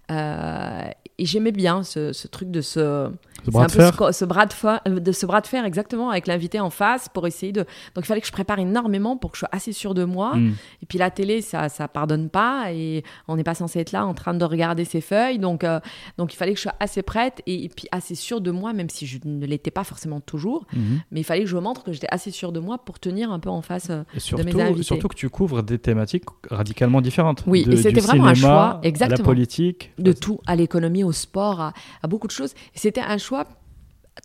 [0.09, 3.09] Euh, et j'aimais bien ce, ce, truc de ce,
[3.45, 4.13] ce bras, de fer.
[4.13, 7.27] Ce, bras de, fer, de ce bras de fer exactement avec l'invité en face pour
[7.27, 9.93] essayer de donc il fallait que je prépare énormément pour que je sois assez sûre
[9.93, 10.53] de moi hmm.
[10.81, 14.05] et puis la télé ça ça pardonne pas et on n'est pas censé être là
[14.05, 15.79] en train de regarder ses feuilles donc euh,
[16.17, 18.89] donc il fallait que je sois assez prête et, puis assez sûre de moi même
[18.89, 20.97] si je ne l'étais pas forcément toujours hmm.
[21.11, 23.39] mais il fallait que je montre que j'étais assez sûre de moi pour tenir un
[23.39, 24.03] peu en face euh,
[24.35, 28.25] de mes invités surtout que tu couvres des thématiques radicalement différentes oui et c'était vraiment
[28.25, 32.31] un choix exactement à la politique de tout à l'économie sport à, à beaucoup de
[32.31, 33.47] choses c'était un choix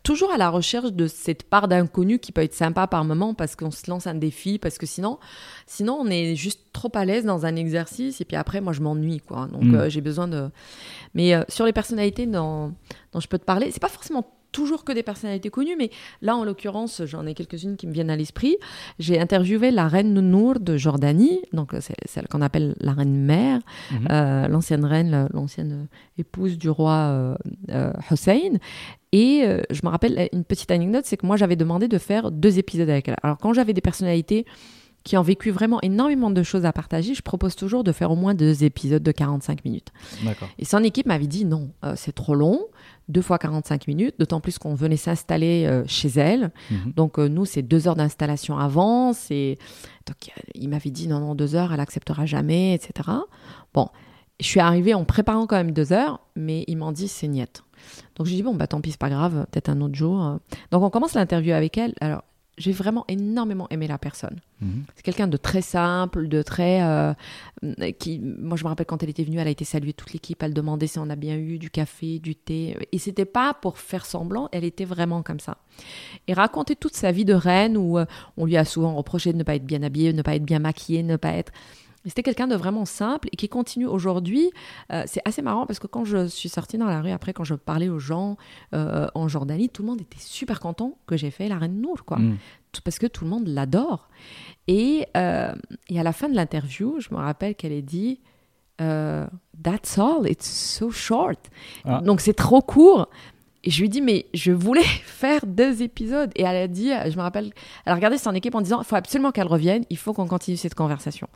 [0.03, 3.55] toujours à la recherche de cette part d'inconnu qui peut être sympa par moment parce
[3.55, 5.19] qu'on se lance un défi, parce que sinon,
[5.65, 8.81] sinon on est juste trop à l'aise dans un exercice et puis après moi je
[8.81, 9.47] m'ennuie quoi.
[9.47, 9.75] Donc mm.
[9.75, 10.49] euh, j'ai besoin de.
[11.15, 12.73] Mais euh, sur les personnalités dont,
[13.13, 15.91] dont je peux te parler, c'est pas forcément toujours que des personnalités connues, mais
[16.21, 18.57] là, en l'occurrence, j'en ai quelques-unes qui me viennent à l'esprit.
[18.97, 23.61] J'ai interviewé la reine Nounour de Jordanie, donc c'est celle qu'on appelle la reine mère,
[23.91, 24.07] mhm.
[24.11, 25.87] euh, l'ancienne reine, l'ancienne
[26.17, 27.35] épouse du roi euh,
[27.71, 28.57] euh, Hussein.
[29.11, 32.59] Et je me rappelle une petite anecdote, c'est que moi, j'avais demandé de faire deux
[32.59, 33.15] épisodes avec elle.
[33.23, 34.45] Alors, quand j'avais des personnalités
[35.03, 38.15] qui ont vécu vraiment énormément de choses à partager, je propose toujours de faire au
[38.15, 39.91] moins deux épisodes de 45 minutes.
[40.57, 42.67] Et son équipe m'avait dit non, c'est trop long
[43.09, 46.51] deux fois 45 minutes, d'autant plus qu'on venait s'installer euh, chez elle.
[46.69, 46.93] Mhm.
[46.95, 49.13] Donc euh, nous, c'est deux heures d'installation avant.
[49.13, 49.57] C'est
[50.05, 53.09] donc il m'avait dit non non deux heures, elle acceptera jamais, etc.
[53.73, 53.89] Bon,
[54.39, 57.63] je suis arrivée en préparant quand même deux heures, mais ils m'ont dit c'est niette.
[58.15, 60.39] Donc j'ai dit bon bah tant pis c'est pas grave, peut-être un autre jour.
[60.71, 61.95] Donc on commence l'interview avec elle.
[62.01, 62.23] Alors
[62.59, 64.39] j'ai vraiment énormément aimé la personne.
[64.61, 64.83] Mhm.
[64.95, 66.81] C'est quelqu'un de très simple, de très.
[66.83, 67.13] euh,
[67.97, 70.43] qui, moi, je me rappelle quand elle était venue, elle a été saluée toute l'équipe.
[70.43, 72.77] Elle demandait si on a bien eu du café, du thé.
[72.91, 75.57] Et c'était pas pour faire semblant, elle était vraiment comme ça.
[76.27, 78.05] Et raconter toute sa vie de reine où euh,
[78.37, 80.45] on lui a souvent reproché de ne pas être bien habillée, de ne pas être
[80.45, 81.53] bien maquillée, de ne pas être.
[82.09, 84.51] C'était quelqu'un de vraiment simple et qui continue aujourd'hui.
[84.91, 87.43] Euh, c'est assez marrant parce que quand je suis sortie dans la rue, après, quand
[87.45, 88.35] je parlais aux gens
[88.73, 92.03] euh, en Jordanie, tout le monde était super content que j'ai fait la reine Nour,
[92.05, 92.17] quoi
[92.71, 94.09] tout- parce que tout le monde l'adore.
[94.67, 95.53] Et, euh,
[95.89, 98.19] et à la fin de l'interview, je me rappelle qu'elle ait dit
[99.61, 101.39] That's all, it's so short.
[101.85, 102.01] Ah.
[102.01, 103.09] Donc c'est trop court.
[103.65, 106.31] Et je lui dis Mais je voulais faire deux épisodes.
[106.35, 107.51] Et elle a dit Je me rappelle,
[107.85, 110.27] elle a regardé son équipe en disant Il faut absolument qu'elle revienne, il faut qu'on
[110.27, 111.27] continue cette conversation.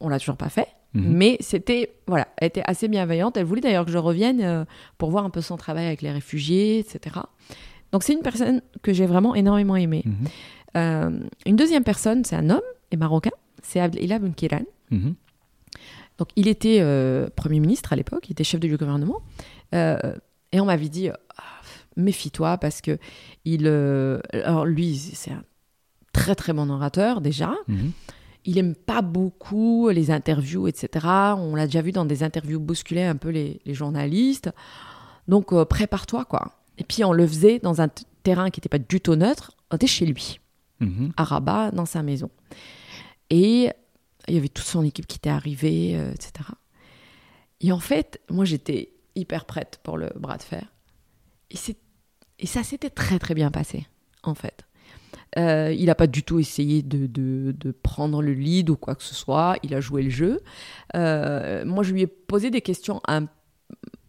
[0.00, 0.68] On l'a toujours pas fait.
[0.96, 1.12] Mhm.
[1.12, 3.36] Mais c'était, voilà, elle était assez bienveillante.
[3.36, 4.64] Elle voulait d'ailleurs que je revienne euh,
[4.98, 7.16] pour voir un peu son travail avec les réfugiés, etc.
[7.92, 10.04] Donc c'est une personne que j'ai vraiment énormément aimée.
[10.06, 10.14] Mhm.
[10.76, 13.30] Euh, une deuxième personne, c'est un homme et marocain,
[13.62, 14.64] c'est Abdelila Benkiran.
[14.90, 15.14] Mhm.
[16.18, 19.20] Donc il était euh, Premier ministre à l'époque, il était chef du gouvernement.
[20.52, 21.42] Et on m'avait dit, Ah,
[21.96, 22.98] méfie-toi parce que
[23.44, 23.66] il...
[24.32, 25.42] alors lui, c'est un
[26.12, 27.54] très très bon orateur déjà.
[28.46, 31.06] Il aime pas beaucoup les interviews, etc.
[31.36, 34.50] On l'a déjà vu dans des interviews bousculer un peu les, les journalistes.
[35.28, 36.52] Donc euh, prépare-toi quoi.
[36.78, 37.88] Et puis on le faisait dans un
[38.22, 39.52] terrain qui n'était pas du tout neutre.
[39.70, 40.40] On était chez lui,
[40.80, 41.12] Mhm.
[41.16, 42.30] à Rabat, dans sa maison.
[43.30, 43.70] Et
[44.28, 46.50] il y avait toute son équipe qui était arrivée, euh, etc.
[47.60, 50.72] Et en fait, moi j'étais hyper prête pour le bras de fer.
[52.38, 53.86] Et ça s'était très très bien passé,
[54.22, 54.65] en fait.
[55.38, 58.94] Euh, il n'a pas du tout essayé de, de- de prendre le lead ou quoi
[58.94, 59.56] que ce soit.
[59.62, 60.40] Il a joué le jeu.
[60.94, 63.26] Euh, moi, je lui ai posé des questions un-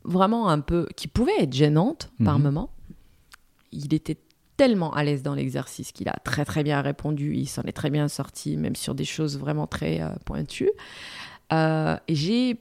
[0.03, 2.43] vraiment un peu qui pouvaient être gênantes par Mhm.
[2.45, 2.69] moment.
[3.73, 4.17] Il était
[4.55, 7.35] tellement à l'aise dans l'exercice qu'il a très très bien répondu.
[7.35, 10.71] Il s'en est très bien sorti, même sur des choses vraiment très euh, pointues.
[11.51, 12.57] Et j'ai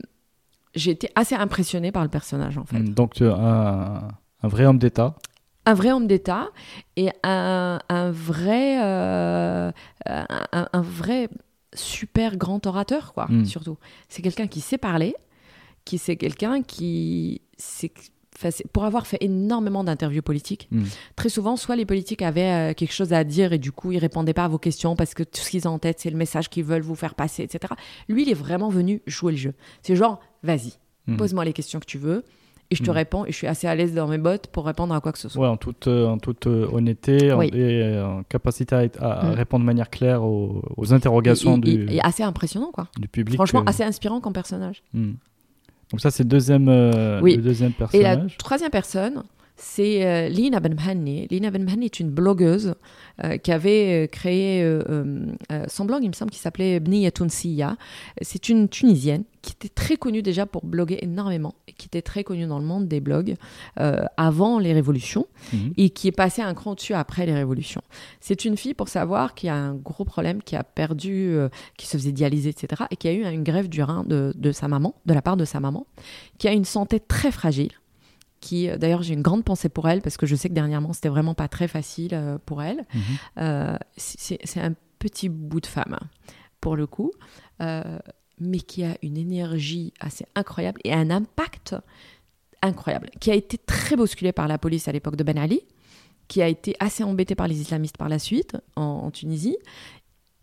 [0.75, 2.79] j'ai été assez impressionnée par le personnage en fait.
[2.83, 4.09] Donc, tu as un,
[4.43, 5.15] un vrai homme d'État.
[5.67, 6.49] Un vrai homme d'État
[6.97, 9.71] et un, un vrai, euh,
[10.07, 11.29] un, vrai
[11.75, 13.45] super grand orateur, quoi, Mm.
[13.45, 13.77] surtout.
[14.09, 15.15] C'est quelqu'un qui sait parler,
[15.85, 17.43] qui c'est quelqu'un qui...
[17.59, 17.93] sait-
[18.75, 20.85] pour avoir fait énormément d'interviews politiques, Mm.
[21.17, 23.99] très souvent, soit les politiques avaient euh, quelque chose à dire et du coup, ils
[23.99, 26.19] répondaient pas à vos questions parce que tout ce qu'ils ont en tête, c'est le
[26.19, 27.73] message qu'ils veulent vous faire passer, etc.
[28.09, 29.55] Lui, il est vraiment venu jouer le jeu.
[29.83, 30.75] C'est genre, vas-y,
[31.07, 31.17] Mhm.
[31.17, 32.25] pose-moi les questions que tu veux
[32.71, 32.95] et je te Mm.
[32.95, 35.19] réponds et je suis assez à l'aise dans mes bottes pour répondre à quoi que
[35.19, 35.43] ce soit.
[35.43, 39.27] Ouais, en toute, euh, en toute euh, honnêteté en- et euh, en capacité à, à
[39.27, 39.31] Mm.
[39.35, 42.89] répondre de manière claire aux, aux interrogations Il- du, il- il est assez impressionnant, quoi.
[42.99, 43.37] du public.
[43.37, 44.83] Franchement, euh, assez inspirant comme personnage.
[44.95, 45.13] mm.
[45.93, 47.37] Donc ça, c'est le deuxième, euh, Oui.
[47.37, 47.87] le deuxième Et la
[48.17, 48.37] personnage.
[48.39, 49.23] troisième personne,
[49.57, 51.27] c'est euh, Lina Benmahni.
[51.31, 52.75] Lina Benmahni est une blogueuse
[53.25, 55.27] euh, qui avait euh, créé euh,
[55.69, 57.77] son blog, il me semble, qui s'appelait Bniya Tounsiya.
[58.21, 62.25] C'est une Tunisienne qui était très connue déjà pour bloguer énormément et qui était très
[62.25, 63.37] connue dans le monde des blogs
[64.17, 65.73] avant les révolutions Mhm.
[65.77, 67.83] et qui est passée un cran dessus après les révolutions.
[68.21, 71.37] C'est une fille, pour savoir, qui a un gros problème, qui a perdu,
[71.77, 74.51] qui se faisait dialyser, etc., et qui a eu une grève du rein de, de
[74.51, 75.87] sa maman, de la part de sa maman,
[76.39, 77.71] qui a une santé très fragile.
[78.47, 80.93] Qui, euh, d'ailleurs, j'ai une grande pensée pour elle parce que je sais que dernièrement,
[80.93, 82.87] c'était vraiment pas très facile euh, pour elle.
[82.95, 83.03] Mhm.
[83.39, 85.99] Euh, c'est un petit bout de femme,
[86.61, 87.11] pour le coup,
[87.61, 87.99] euh,
[88.39, 91.75] mais qui a une énergie assez incroyable et un impact
[92.63, 95.63] incroyable, qui a été très bousculé par la police à l'époque de Ben Ali,
[96.29, 99.59] qui a été assez embêté par les islamistes par la suite en, en Tunisie,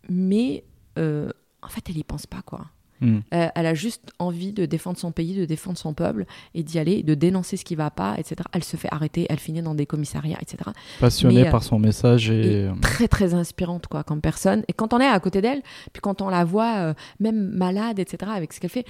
[0.09, 0.65] mais
[0.97, 1.29] euh,
[1.61, 2.65] en fait, elle y pense pas, quoi.
[3.03, 3.17] Mm.
[3.33, 6.25] Euh, elle a juste envie de défendre son pays, de défendre son peuple
[6.55, 8.37] et d'y aller, de dénoncer ce qui va pas, etc.
[8.53, 10.57] Elle se fait arrêter, elle finit dans des commissariats, etc.
[10.99, 12.63] Passionné mais, euh, par son message et...
[12.63, 14.63] Et très très inspirante quoi comme personne.
[14.67, 17.99] Et quand on est à côté d'elle, puis quand on la voit euh, même malade,
[17.99, 18.31] etc.
[18.35, 18.85] avec ce qu'elle fait,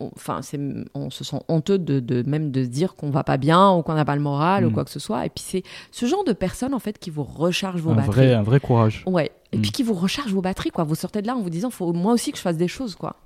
[0.00, 0.60] enfin c'est,
[0.94, 3.82] on se sent honteux de, de- même de se dire qu'on va pas bien ou
[3.82, 4.72] qu'on n'a pas le moral ou Mm.
[4.72, 5.26] quoi que ce soit.
[5.26, 8.10] Et puis c'est ce genre de personne en fait qui vous recharge vos un batteries.
[8.12, 9.02] vrai, un vrai courage.
[9.06, 9.30] Ouais.
[9.52, 9.62] Et Mm.
[9.62, 10.84] puis qui vous recharge vos batteries quoi.
[10.84, 12.94] Vous sortez de là en vous disant faut moi aussi que je fasse des choses
[12.94, 13.16] quoi.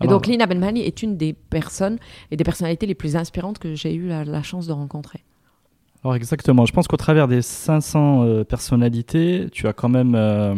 [0.00, 1.98] Et Alors- donc Lina Benmani est une des personnes
[2.30, 5.20] et des personnalités les plus inspirantes que j'ai eu la, la chance de rencontrer.
[6.02, 10.54] Alors exactement, je pense qu'au travers des 500 euh, personnalités, tu as quand même euh,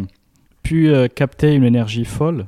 [0.63, 2.47] pu euh, capter une énergie folle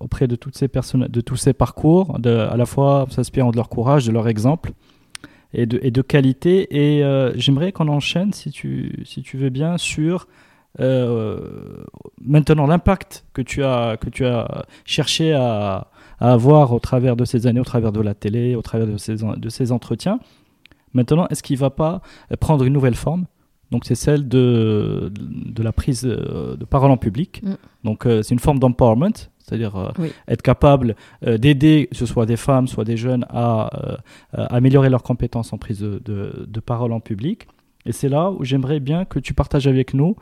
[0.00, 3.56] auprès de toutes ces personnes, de tous ces parcours, de, à la fois s'inspirant de
[3.56, 4.72] leur courage, de leur exemple
[5.54, 6.66] et de, et de qualité.
[6.76, 7.04] Et
[7.36, 10.26] j'aimerais qu'on enchaîne, si tu, si tu veux bien, sur
[10.80, 11.84] euh,
[12.20, 15.88] maintenant l'impact que tu as que tu as cherché à,
[16.20, 18.96] à avoir au travers de ces années, au travers de la télé, au travers de
[18.96, 20.18] ces, en- de ces entretiens.
[20.94, 22.00] Maintenant, est-ce qu'il ne va pas
[22.40, 23.26] prendre une nouvelle forme?
[23.70, 27.42] Donc c'est celle de, de la prise de parole en public.
[27.42, 27.54] Mm.
[27.84, 30.10] Donc c'est une forme d'empowerment, c'est-à-dire Oui.
[30.26, 33.68] être capable d'aider, que ce soit des femmes, soit des jeunes, à,
[34.32, 37.46] à améliorer leurs compétences en prise de, de, de parole en public.
[37.84, 40.16] Et c'est là où j'aimerais bien que tu partages avec nous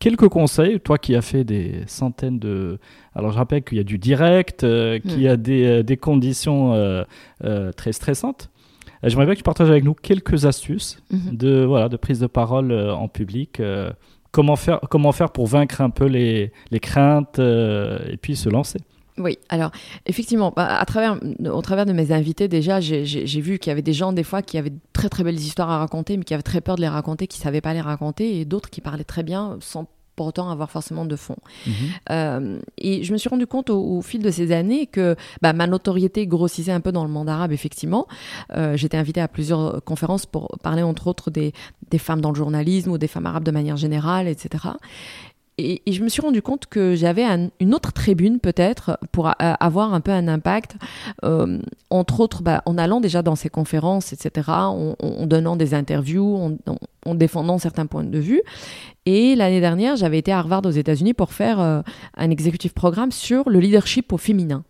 [0.00, 2.78] quelques conseils, toi qui as fait des centaines de...
[3.14, 5.96] Alors je rappelle qu'il y a du direct, euh, qu'il y a des, euh, des
[5.96, 7.04] conditions euh,
[7.44, 8.50] euh, très stressantes.
[9.04, 11.36] Euh, J'aimerais bien que tu partages avec nous quelques astuces Mhm.
[11.36, 13.60] de, voilà, de prise de parole euh, en public.
[13.60, 13.90] euh,
[14.32, 18.48] comment, faire, comment faire pour vaincre un peu les, les craintes euh, et puis se
[18.48, 18.78] lancer
[19.20, 19.70] Oui, alors
[20.06, 21.18] effectivement, bah, à travers,
[21.52, 23.04] au travers de mes invités, déjà, j'ai-
[23.40, 25.70] vu qu'il y avait des gens, des fois, qui avaient de très très belles histoires
[25.70, 27.80] à raconter, mais qui avaient très peur de les raconter, qui ne savaient pas les
[27.82, 31.36] raconter, et d'autres qui parlaient très bien sans pour autant avoir forcément de fond.
[32.10, 35.54] Euh, et je me suis rendu compte au, au fil de ces années que bah,
[35.54, 38.06] ma notoriété grossissait un peu dans le monde arabe, effectivement.
[38.54, 41.52] Euh, J'étais invitée à plusieurs conférences pour parler, entre autres, des,
[41.90, 44.64] des femmes dans le journalisme ou des femmes arabes de manière générale, etc.
[45.60, 49.32] Et, je me suis rendu compte que j'avais un- une autre tribune peut-être pour a-
[49.32, 50.76] avoir un peu un impact,
[51.24, 51.58] euh,
[51.90, 54.94] entre autres bah, en allant déjà dans ces conférences, etc., en,
[55.26, 58.42] donnant des interviews, en, en- en défendant certains points de vue.
[59.06, 61.82] Et l'année dernière, j'avais été à Harvard aux États-Unis pour faire euh,
[62.16, 64.64] un executive programme sur le leadership au féminin.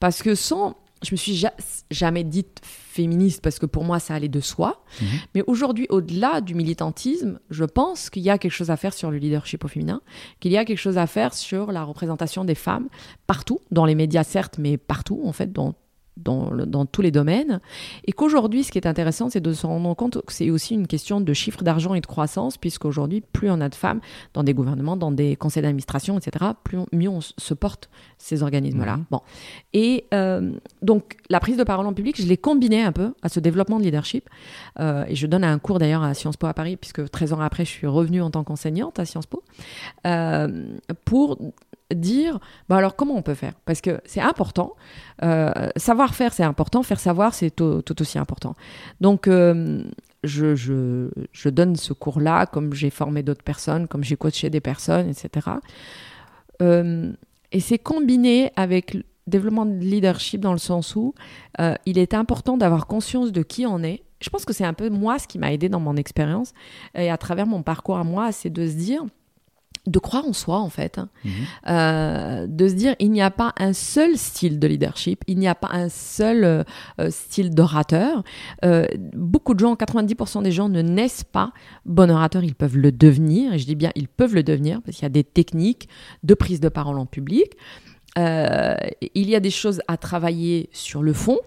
[0.00, 1.52] Parce que sans, je me suis ja-
[1.90, 4.84] jamais dite féministe parce que pour moi ça allait de soi.
[5.00, 5.06] Mhm.
[5.34, 9.10] Mais aujourd'hui, au-delà du militantisme, je pense qu'il y a quelque chose à faire sur
[9.10, 10.00] le leadership au féminin,
[10.40, 12.88] qu'il y a quelque chose à faire sur la représentation des femmes
[13.26, 15.74] partout, dans les médias certes, mais partout en fait, dans
[16.16, 17.60] dans, tous les domaines.
[18.04, 20.86] Et qu'aujourd'hui, ce qui est intéressant, c'est de se rendre compte que c'est aussi une
[20.86, 24.00] question de chiffre d'argent et de croissance, puisqu'aujourd'hui, plus on a de femmes
[24.34, 27.88] dans des gouvernements, dans des conseils d'administration, etc., plus on- mieux on se porte
[28.18, 28.96] ces organismes-là.
[28.98, 29.04] Mhm.
[29.10, 29.20] Bon.
[29.72, 30.52] Et euh,
[30.82, 33.78] donc, la prise de parole en public, je l'ai combinée un peu à ce développement
[33.78, 34.28] de leadership.
[34.80, 37.40] Euh, et je donne un cours d'ailleurs à Sciences Po à Paris, puisque 13 ans
[37.40, 39.42] après, je suis revenue en tant qu'enseignante à Sciences Po,
[40.06, 40.66] euh,
[41.04, 41.38] pour
[41.94, 42.38] dire,
[42.68, 43.54] bah alors comment on peut faire?
[43.64, 44.74] Parce que c'est important.
[45.22, 46.82] Euh, savoir faire, c'est important.
[46.82, 48.56] Faire savoir, c'est tout, aussi important.
[49.00, 49.84] Donc, euh,
[50.24, 55.08] je, je, donne ce cours-là, comme j'ai formé d'autres personnes, comme j'ai coaché des personnes,
[55.08, 55.50] etc.
[56.60, 57.12] Euh,
[57.50, 61.14] et c'est combiné avec le développement de leadership dans le sens où
[61.86, 64.02] il est important d'avoir conscience de qui on est.
[64.20, 66.54] Je pense que c'est un peu moi ce qui m'a aidé dans mon expérience
[66.94, 69.04] et à travers mon parcours à moi, c'est de se dire,
[69.86, 71.08] de croire en soi en fait, hein.
[71.24, 71.32] Mhm.
[71.68, 75.48] Euh, de se dire il n'y a pas un seul style de leadership, il n'y
[75.48, 78.22] a pas un seul euh, style d'orateur.
[78.64, 81.52] Euh, beaucoup de gens, 90% des gens ne naissent pas
[81.84, 84.96] bon orateur, ils peuvent le devenir, et je dis bien ils peuvent le devenir parce
[84.96, 85.88] qu'il y a des techniques
[86.22, 87.52] de prise de parole en public.
[88.16, 91.38] Il y a des choses à travailler sur le fond,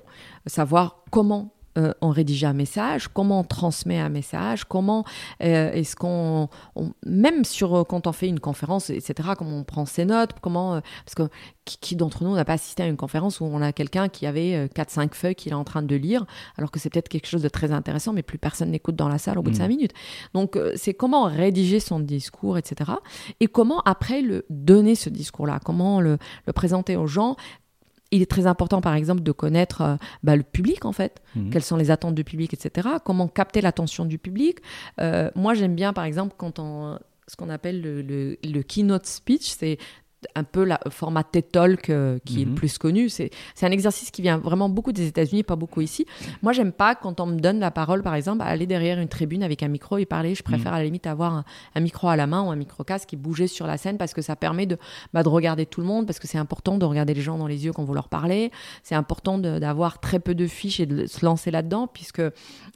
[0.48, 5.03] savoir comment euh, on rédige un message, comment on transmet un message, comment
[5.43, 9.63] euh, est-ce qu'on, on- même sur euh, quand on fait une conférence, etc., comment on
[9.63, 11.23] prend ses notes, comment, parce que
[11.65, 14.26] qui, qui d'entre nous n'a pas assisté à une conférence où on a quelqu'un qui
[14.28, 16.26] avait 4-5 feuilles qu'il est en train de lire,
[16.57, 19.17] alors que c'est peut-être quelque chose de très intéressant, mais plus personne n'écoute dans la
[19.17, 19.61] salle au bout de Mhm.
[19.63, 19.93] 5 minutes.
[20.34, 22.91] Donc c'est comment rédiger son discours, etc.,
[23.39, 27.36] et comment après le donner ce discours-là, comment le, le présenter aux gens.
[28.16, 31.22] Il est très important, par exemple, de connaître euh, bah, le public, en fait.
[31.36, 31.49] Mhm.
[31.49, 32.88] Quelles sont les attentes du public, etc.
[33.03, 34.59] Comment capter l'attention du public.
[35.01, 36.97] Euh, moi, j'aime bien, par exemple, quand on,
[37.28, 39.78] ce qu'on appelle le, le- le keynote speech, c'est
[40.36, 42.55] un peu la format TED Talk euh, qui est le Mhm.
[42.55, 43.09] plus connu.
[43.09, 43.30] C'est
[43.61, 46.05] un exercice qui vient vraiment beaucoup des États-Unis, pas beaucoup ici.
[46.41, 49.07] Moi, j'aime pas quand on me donne la parole, par exemple, à aller derrière une
[49.07, 50.36] tribune avec un micro et parler.
[50.36, 51.45] Je préfère à la limite avoir un,
[51.76, 54.13] un micro à la main ou un micro casque et bouger sur la scène parce
[54.13, 54.78] que ça permet de,
[55.13, 57.47] bah, de regarder tout le monde, parce que c'est important de regarder les gens dans
[57.47, 58.51] les yeux quand vous leur parlez.
[58.84, 62.21] C'est important d'avoir très peu de fiches et de se lancer là-dedans, puisque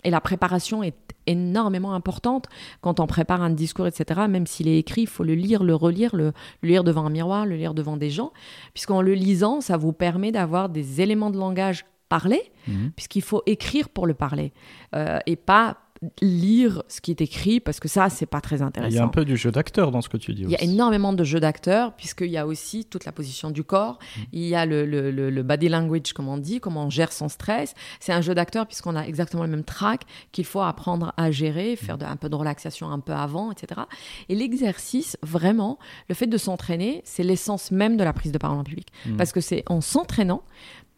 [0.03, 0.93] et la préparation est
[1.29, 2.45] énormément importante
[2.81, 4.21] quand on prépare un discours, etc.
[4.29, 7.09] Même s'il est écrit, il faut le lire, le relire, le, le lire devant un
[7.09, 8.31] miroir, le lire devant des gens,
[8.73, 12.91] puisqu'en le lisant, ça vous permet d'avoir des éléments de langage parlés, Mhm.
[12.95, 14.51] puisqu'il faut écrire pour le parler
[14.95, 15.77] euh, et pas
[16.21, 18.91] lire ce qui est écrit parce que ça c'est pas très intéressant.
[18.93, 20.55] Il y a un peu du jeu d'acteur dans ce que tu dis Il y
[20.55, 20.71] a aussi.
[20.71, 23.99] énormément de jeux d'acteurs, puisqu'il y a aussi toute la position du corps,
[24.31, 27.11] il y a le, le- le- le body language, comme on dit, comment on gère
[27.11, 27.73] son stress.
[27.99, 31.75] C'est un jeu d'acteur, puisqu'on a exactement le même track qu'il faut apprendre à gérer,
[31.75, 33.81] faire de- un peu de relaxation un peu avant, etc.
[34.29, 38.57] Et l'exercice, vraiment, le fait de s'entraîner, c'est l'essence même de la prise de parole
[38.59, 38.87] en public.
[39.05, 39.17] Mhm.
[39.17, 40.43] Parce que c'est en s'entraînant,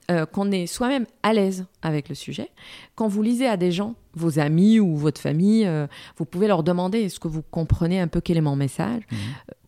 [0.09, 2.49] euh, qu'on est soi-même à l'aise avec le sujet.
[2.95, 5.87] Quand vous lisez à des gens, vos amis ou votre famille, euh,
[6.17, 9.03] vous pouvez leur demander est-ce que vous comprenez un peu quel est mon message.
[9.11, 9.17] Mhm.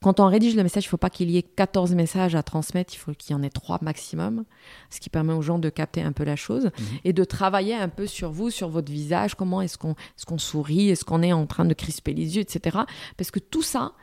[0.01, 2.43] Quand on rédige le message, il ne faut pas qu'il y ait 14 messages à
[2.43, 4.43] transmettre, il faut qu'il y en ait 3 maximum,
[4.89, 6.85] ce qui permet aux gens de capter un peu la chose Mhm.
[7.05, 10.37] et de travailler un peu sur vous, sur votre visage, comment est-ce qu'on est qu'on
[10.37, 12.79] sourit, est-ce qu'on est en train de crisper les yeux, etc.
[13.17, 13.93] Parce que tout ça,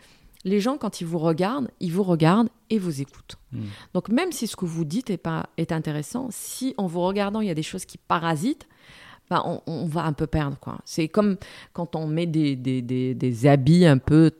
[0.45, 3.37] les gens, quand ils vous regardent, ils vous regardent et vous écoutent.
[3.53, 3.63] Mhm.
[3.95, 7.41] Donc même si ce que vous dites est, pas, est intéressant, si en vous regardant,
[7.41, 8.67] il y a des choses qui parasitent,
[9.29, 10.59] ben, on, on va un peu perdre.
[10.59, 10.79] quoi.
[10.85, 11.37] C'est comme
[11.73, 14.33] quand on met des, des, des, des habits un peu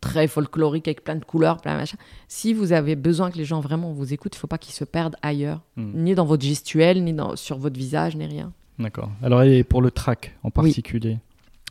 [0.00, 1.96] très folkloriques avec plein de couleurs, plein de machin.
[2.28, 4.74] Si vous avez besoin que les gens vraiment vous écoutent, il ne faut pas qu'ils
[4.74, 5.92] se perdent ailleurs, Mhm.
[6.04, 8.52] ni dans votre gestuelle, ni dans, sur votre visage, ni rien.
[8.78, 9.10] D'accord.
[9.22, 10.72] Alors, et pour le track en Oui.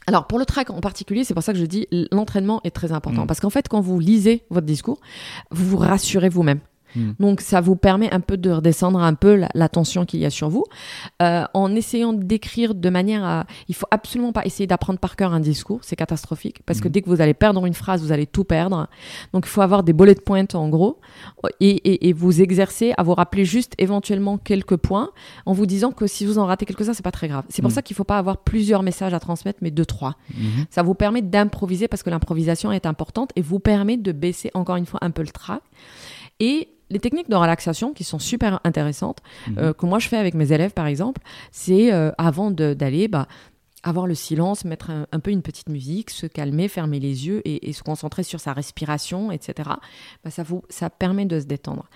[0.08, 2.92] Alors pour le track en particulier, c'est pour ça que je dis l'entraînement est très
[2.92, 3.24] important.
[3.24, 3.28] Mm.
[3.28, 5.00] Parce qu'en fait, quand vous lisez votre discours,
[5.52, 6.60] vous vous rassurez vous-même.
[6.96, 7.12] Mm.
[7.20, 10.26] Donc ça vous permet un peu de redescendre un peu la, la tension qu'il y
[10.26, 10.66] a sur vous,
[11.22, 13.46] euh, en essayant d'écrire de manière à...
[13.68, 16.92] Il faut absolument pas essayer d'apprendre par cœur un discours, c'est catastrophique, parce que Mhm.
[16.92, 18.88] dès que vous allez perdre une phrase, vous allez tout perdre.
[19.34, 21.00] Donc il faut avoir des bullet points en gros,
[21.60, 25.10] et, et- et vous exercer à vous rappeler juste éventuellement quelques points,
[25.46, 27.46] en vous disant que si vous en ratez quelques-uns, c'est pas très grave.
[27.50, 27.76] C'est pour Mhm.
[27.76, 30.16] ça qu'il faut pas avoir plusieurs messages à transmettre, mais deux, trois.
[30.36, 30.66] Mhm.
[30.70, 34.76] Ça vous permet d'improviser parce que l'improvisation est importante et vous permet de baisser encore
[34.76, 35.62] une fois un peu le trac.
[36.40, 39.58] Et les techniques de relaxation qui sont super intéressantes, Mhm.
[39.58, 41.22] euh, que moi je fais avec mes élèves par exemple,
[41.52, 43.28] c'est euh, avant d'aller bah,
[43.84, 47.42] avoir le silence, mettre un, un peu une petite musique, se calmer, fermer les yeux
[47.46, 49.70] et, et se concentrer sur sa respiration, etc.
[50.24, 51.90] Bah, ça, vous, ça permet de se détendre.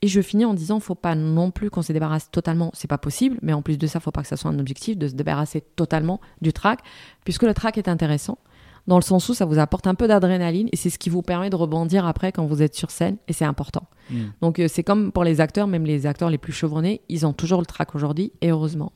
[0.00, 2.98] Et je finis en disant, faut pas non plus qu'on se débarrasse totalement, c'est pas
[2.98, 5.12] possible, mais en plus de ça, faut pas que ça soit un objectif de se
[5.14, 6.80] débarrasser totalement du track,
[7.24, 8.38] puisque le track est intéressant,
[8.86, 11.22] dans le sens où ça vous apporte un peu d'adrénaline et c'est ce qui vous
[11.22, 13.84] permet de rebondir après quand vous êtes sur scène, et c'est important.
[14.10, 14.32] Mhm.
[14.40, 17.32] Donc euh, c'est comme pour les acteurs, même les acteurs les plus chevronnés, ils ont
[17.32, 18.92] toujours le track aujourd'hui, et heureusement.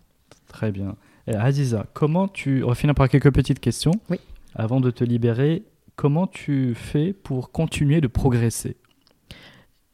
[0.48, 0.96] Très bien.
[1.28, 2.62] Et Aziza, comment tu.
[2.64, 3.92] On va finir par quelques petites questions.
[4.10, 4.18] Oui.
[4.54, 5.64] Avant de te libérer,
[5.96, 8.76] comment tu fais pour continuer de progresser?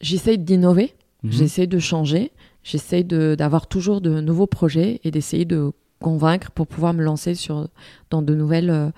[0.00, 1.30] J'essaye d'innover, Mhm.
[1.32, 2.32] j'essaie de changer,
[2.64, 7.34] j'essaie de- d'avoir toujours de nouveaux projets et d'essayer de convaincre pour pouvoir me lancer
[7.36, 7.68] sur,
[8.10, 8.90] dans de nouvelles, euh,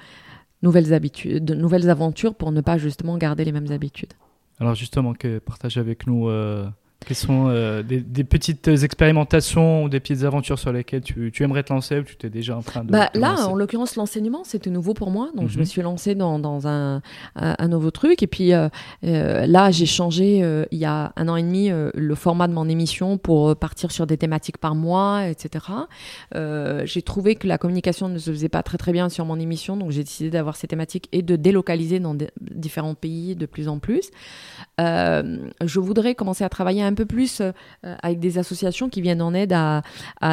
[0.65, 4.15] nouvelles habitudes, de nouvelles aventures pour ne pas justement garder les mêmes habitudes.
[4.59, 6.67] Alors justement, que partage avec nous euh,
[7.05, 11.43] quelles sont euh, des, des petites expérimentations ou des petites aventures sur lesquelles tu, tu
[11.43, 13.97] aimerais te lancer ou tu t'es déjà en train de Bah, là, lancer en l'occurrence,
[13.97, 15.31] l'enseignement, c'était nouveau pour moi.
[15.35, 15.61] Donc, je Mhm.
[15.61, 17.03] me suis lancée dans, dans un,
[17.37, 18.23] un, nouveau truc.
[18.23, 18.69] Et puis, euh,
[19.05, 20.39] euh, là, j'ai changé,
[20.71, 24.07] il y a un an et demi, le format de mon émission pour partir sur
[24.07, 25.65] des thématiques par mois, etc.
[26.85, 29.77] J'ai trouvé que la communication ne se faisait pas très, très bien sur mon émission.
[29.77, 33.79] Donc, j'ai décidé d'avoir ces thématiques et de délocaliser dans différents pays de plus en
[33.79, 34.11] plus.
[34.79, 39.35] Je voudrais commencer à travailler un peu plus euh, avec des associations qui viennent en
[39.35, 39.83] aide à,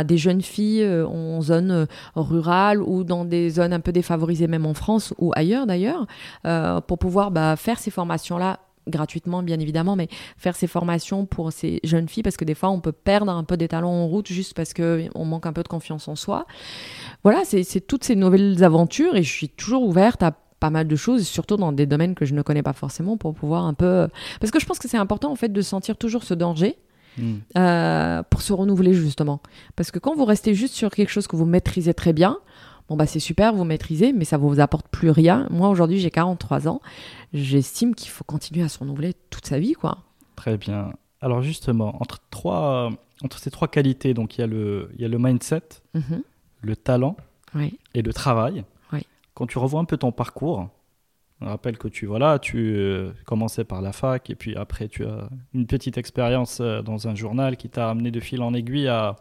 [0.03, 1.85] des jeunes filles euh, en zone euh,
[2.15, 6.07] rurale ou dans des zones un peu défavorisées, même en France ou ailleurs d'ailleurs,
[6.45, 10.07] euh, pour pouvoir bah, faire ces formations-là gratuitement bien évidemment, mais
[10.37, 13.43] faire ces formations pour ces jeunes filles parce que des fois on peut perdre un
[13.43, 16.15] peu des talents en route juste parce que on manque un peu de confiance en
[16.15, 16.47] soi.
[17.23, 20.31] Voilà, c'est toutes ces nouvelles aventures et je suis toujours ouverte à
[20.61, 23.33] pas mal de choses, surtout dans des domaines que je ne connais pas forcément pour
[23.33, 24.07] pouvoir un peu...
[24.39, 26.77] Parce que je pense que c'est important en fait de sentir toujours ce danger
[27.17, 27.41] Mhm.
[27.57, 29.41] euh, pour se renouveler justement.
[29.75, 32.37] Parce que quand vous restez juste sur quelque chose que vous maîtrisez très bien,
[32.87, 35.45] bon bah c'est super, vous maîtrisez, mais ça vous apporte plus rien.
[35.49, 36.79] Moi aujourd'hui j'ai 43 ans,
[37.33, 39.97] j'estime qu'il faut continuer à se renouveler toute sa vie quoi.
[40.37, 40.93] Très bien.
[41.19, 42.89] Alors justement, entre, trois,
[43.23, 45.61] entre ces trois qualités, donc il y, a le, il y a le mindset,
[45.93, 46.21] Mhm.
[46.61, 47.17] le talent
[47.55, 47.77] Oui.
[47.93, 48.63] et le travail.
[49.41, 50.69] Quand tu revois un peu ton parcours,
[51.41, 55.03] on rappelle que tu voilà, tu euh, commençais par la fac et puis après tu
[55.03, 58.87] as une petite expérience euh, dans un journal qui t'a amené de fil en aiguille
[58.87, 59.15] à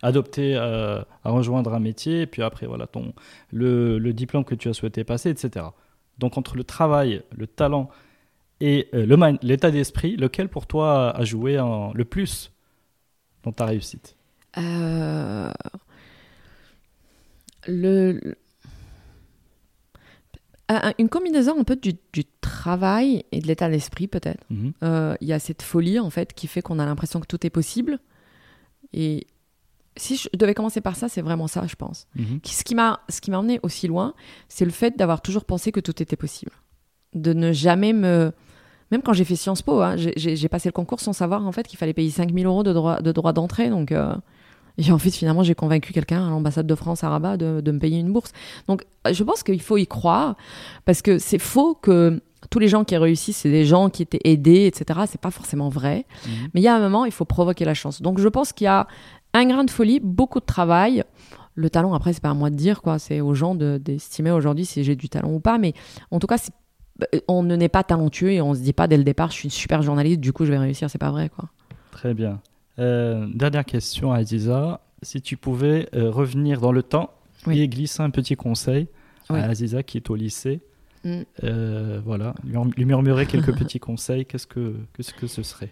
[0.00, 3.14] adopter, euh, à rejoindre un métier et puis après voilà ton
[3.50, 5.66] le, diplôme que tu as souhaité passer, etc.
[6.18, 7.88] Donc entre le travail, le talent
[8.60, 8.88] et
[9.42, 12.52] l'état d'esprit, lequel pour toi a joué le plus
[13.42, 14.14] dans ta réussite?
[20.98, 24.42] Une combinaison un peu du, du travail et de l'état d'esprit peut-être.
[24.50, 24.72] Mhm.
[24.82, 27.46] Euh, Il y a cette folie en fait qui fait qu'on a l'impression que tout
[27.46, 27.98] est possible.
[28.92, 29.26] Et
[29.96, 32.06] si je devais commencer par ça, c'est vraiment ça, je pense.
[32.16, 32.40] Mhm.
[32.44, 34.14] Ce qui m'a, ce qui m'a emmené aussi loin,
[34.48, 36.52] c'est le fait d'avoir toujours pensé que tout était possible,
[37.14, 38.32] de ne jamais me,
[38.90, 41.66] même quand j'ai fait Sciences Po, hein, j'ai passé le concours sans savoir en fait
[41.66, 43.92] qu'il fallait payer 5000 euros de droit de droit d'entrée, donc.
[43.92, 44.14] euh,
[44.78, 47.70] et en fait, finalement, j'ai convaincu quelqu'un à l'ambassade de France à Rabat de, de
[47.72, 48.32] me payer une bourse.
[48.68, 50.36] Donc, je pense qu'il faut y croire,
[50.84, 52.20] parce que c'est faux que
[52.50, 55.00] tous les gens qui réussissent, c'est des gens qui étaient aidés, etc.
[55.08, 56.04] C'est pas forcément vrai.
[56.26, 56.32] Mhm.
[56.54, 58.02] Mais il y a un moment, il faut provoquer la chance.
[58.02, 58.86] Donc je pense qu'il y a
[59.32, 61.04] un grain de folie, beaucoup de travail.
[61.54, 62.98] Le talent, après, c'est pas à moi de dire, quoi.
[62.98, 65.56] C'est aux gens de- d'estimer aujourd'hui si j'ai du talent ou pas.
[65.56, 65.72] Mais
[66.10, 66.52] en tout cas, c'est-
[67.28, 69.44] on ne naît pas talentueux et on se dit pas dès le départ, je suis
[69.46, 70.90] une super journaliste, du coup je vais réussir.
[70.90, 71.48] C'est pas vrai, quoi.
[71.92, 72.40] Très bien.
[72.78, 74.80] Euh, dernière question, Aziza.
[75.02, 77.12] Si tu pouvais euh, revenir dans le temps
[77.46, 77.60] Oui.
[77.60, 78.88] et glisser un petit conseil
[79.30, 79.38] Oui.
[79.38, 80.60] à Aziza qui est au lycée,
[81.06, 81.20] Mm.
[81.42, 85.70] euh, voilà, lui, murmurer quelques petits conseils, qu'est-ce que, qu'est-ce que ce serait?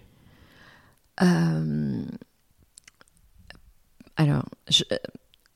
[4.16, 4.84] Alors, je,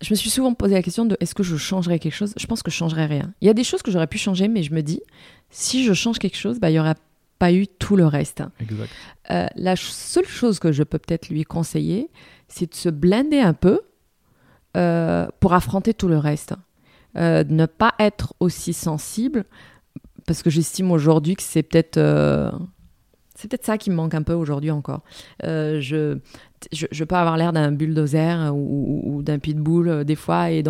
[0.00, 2.32] je me suis souvent posé la question de est-ce que je changerais quelque chose?
[2.38, 3.34] Je pense que je changerais rien.
[3.42, 5.02] Il y a des choses que j'aurais pu changer, mais je me dis,
[5.50, 6.94] si je change quelque chose, bah, il n'y aurait
[7.38, 8.42] pas eu tout le reste.
[8.60, 8.90] Exact.
[9.30, 12.10] Euh, la ch- seule chose que je peux peut-être lui conseiller,
[12.48, 13.80] c'est de se blinder un peu
[14.76, 16.54] euh, pour affronter tout le reste.
[17.16, 19.44] Euh, ne pas être aussi sensible,
[20.26, 21.98] parce que j'estime aujourd'hui que c'est peut-être
[23.34, 25.02] c'est peut-être ça qui me manque un peu aujourd'hui encore.
[25.42, 26.18] Je,
[26.72, 30.50] je, je peux avoir l'air d'un bulldozer ou, ou- ou d'un pitbull euh, des fois
[30.50, 30.62] et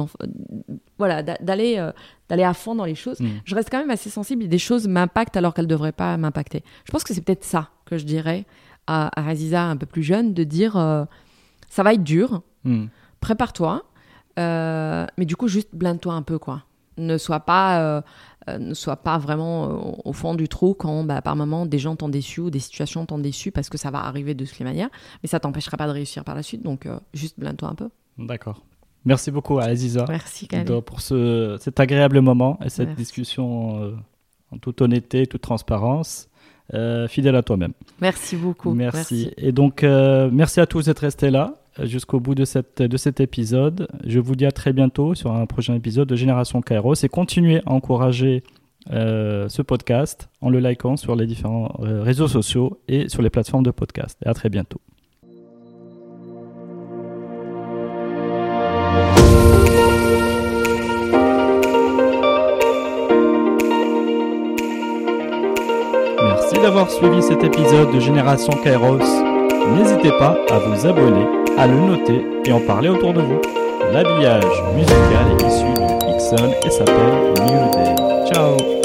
[0.98, 1.92] voilà d'a- d'aller euh,
[2.28, 3.26] d'aller à fond dans les choses Mm.
[3.44, 6.16] je reste quand même assez sensible et des choses m'impactent alors qu'elles ne devraient pas
[6.16, 6.62] m'impacter.
[6.84, 8.44] Je pense que c'est peut-être ça que je dirais
[8.86, 11.04] à, à Aziza un peu plus jeune, de dire euh,
[11.68, 12.86] ça va être dur, Mm.
[13.20, 13.84] prépare-toi,
[14.38, 16.62] euh, mais du coup juste blinde-toi un peu quoi.
[16.98, 18.02] Ne sois pas,
[18.48, 21.78] euh, ne sois pas vraiment euh, au fond du trou quand bah, par moment des
[21.78, 24.58] gens t'ont déçu ou des situations t'ont déçu parce que ça va arriver de toutes
[24.58, 24.88] les manières,
[25.22, 27.88] mais ça t'empêchera pas de réussir par la suite, donc euh, juste blinde-toi un peu.
[28.18, 28.62] D'accord.
[29.04, 30.48] Merci beaucoup à Aziza Merci
[30.84, 33.02] pour ce, cet agréable moment et cette Merci.
[33.02, 33.96] discussion euh,
[34.52, 36.28] en toute honnêteté, toute transparence,
[37.08, 37.72] fidèle à toi-même.
[38.00, 38.72] Merci beaucoup.
[38.72, 39.32] Merci.
[39.36, 41.54] Et donc, merci à tous d'être restés là
[41.84, 43.88] jusqu'au bout de, cet épisode.
[44.04, 47.60] Je vous dis à très bientôt sur un prochain épisode de Génération Kairos et continuez
[47.66, 48.42] à encourager
[48.92, 53.30] euh, ce podcast en le likant sur les différents euh, réseaux sociaux et sur les
[53.30, 54.18] plateformes de podcast.
[54.24, 54.80] Et à très bientôt.
[66.22, 69.35] Merci d'avoir suivi cet épisode de Génération Kairos
[69.74, 71.26] n'hésitez pas à vous abonner,
[71.58, 73.40] à le noter et en parler autour de vous.
[73.92, 78.32] L'habillage musical est issu de Ixon et s'appelle New Day.
[78.32, 78.75] Ciao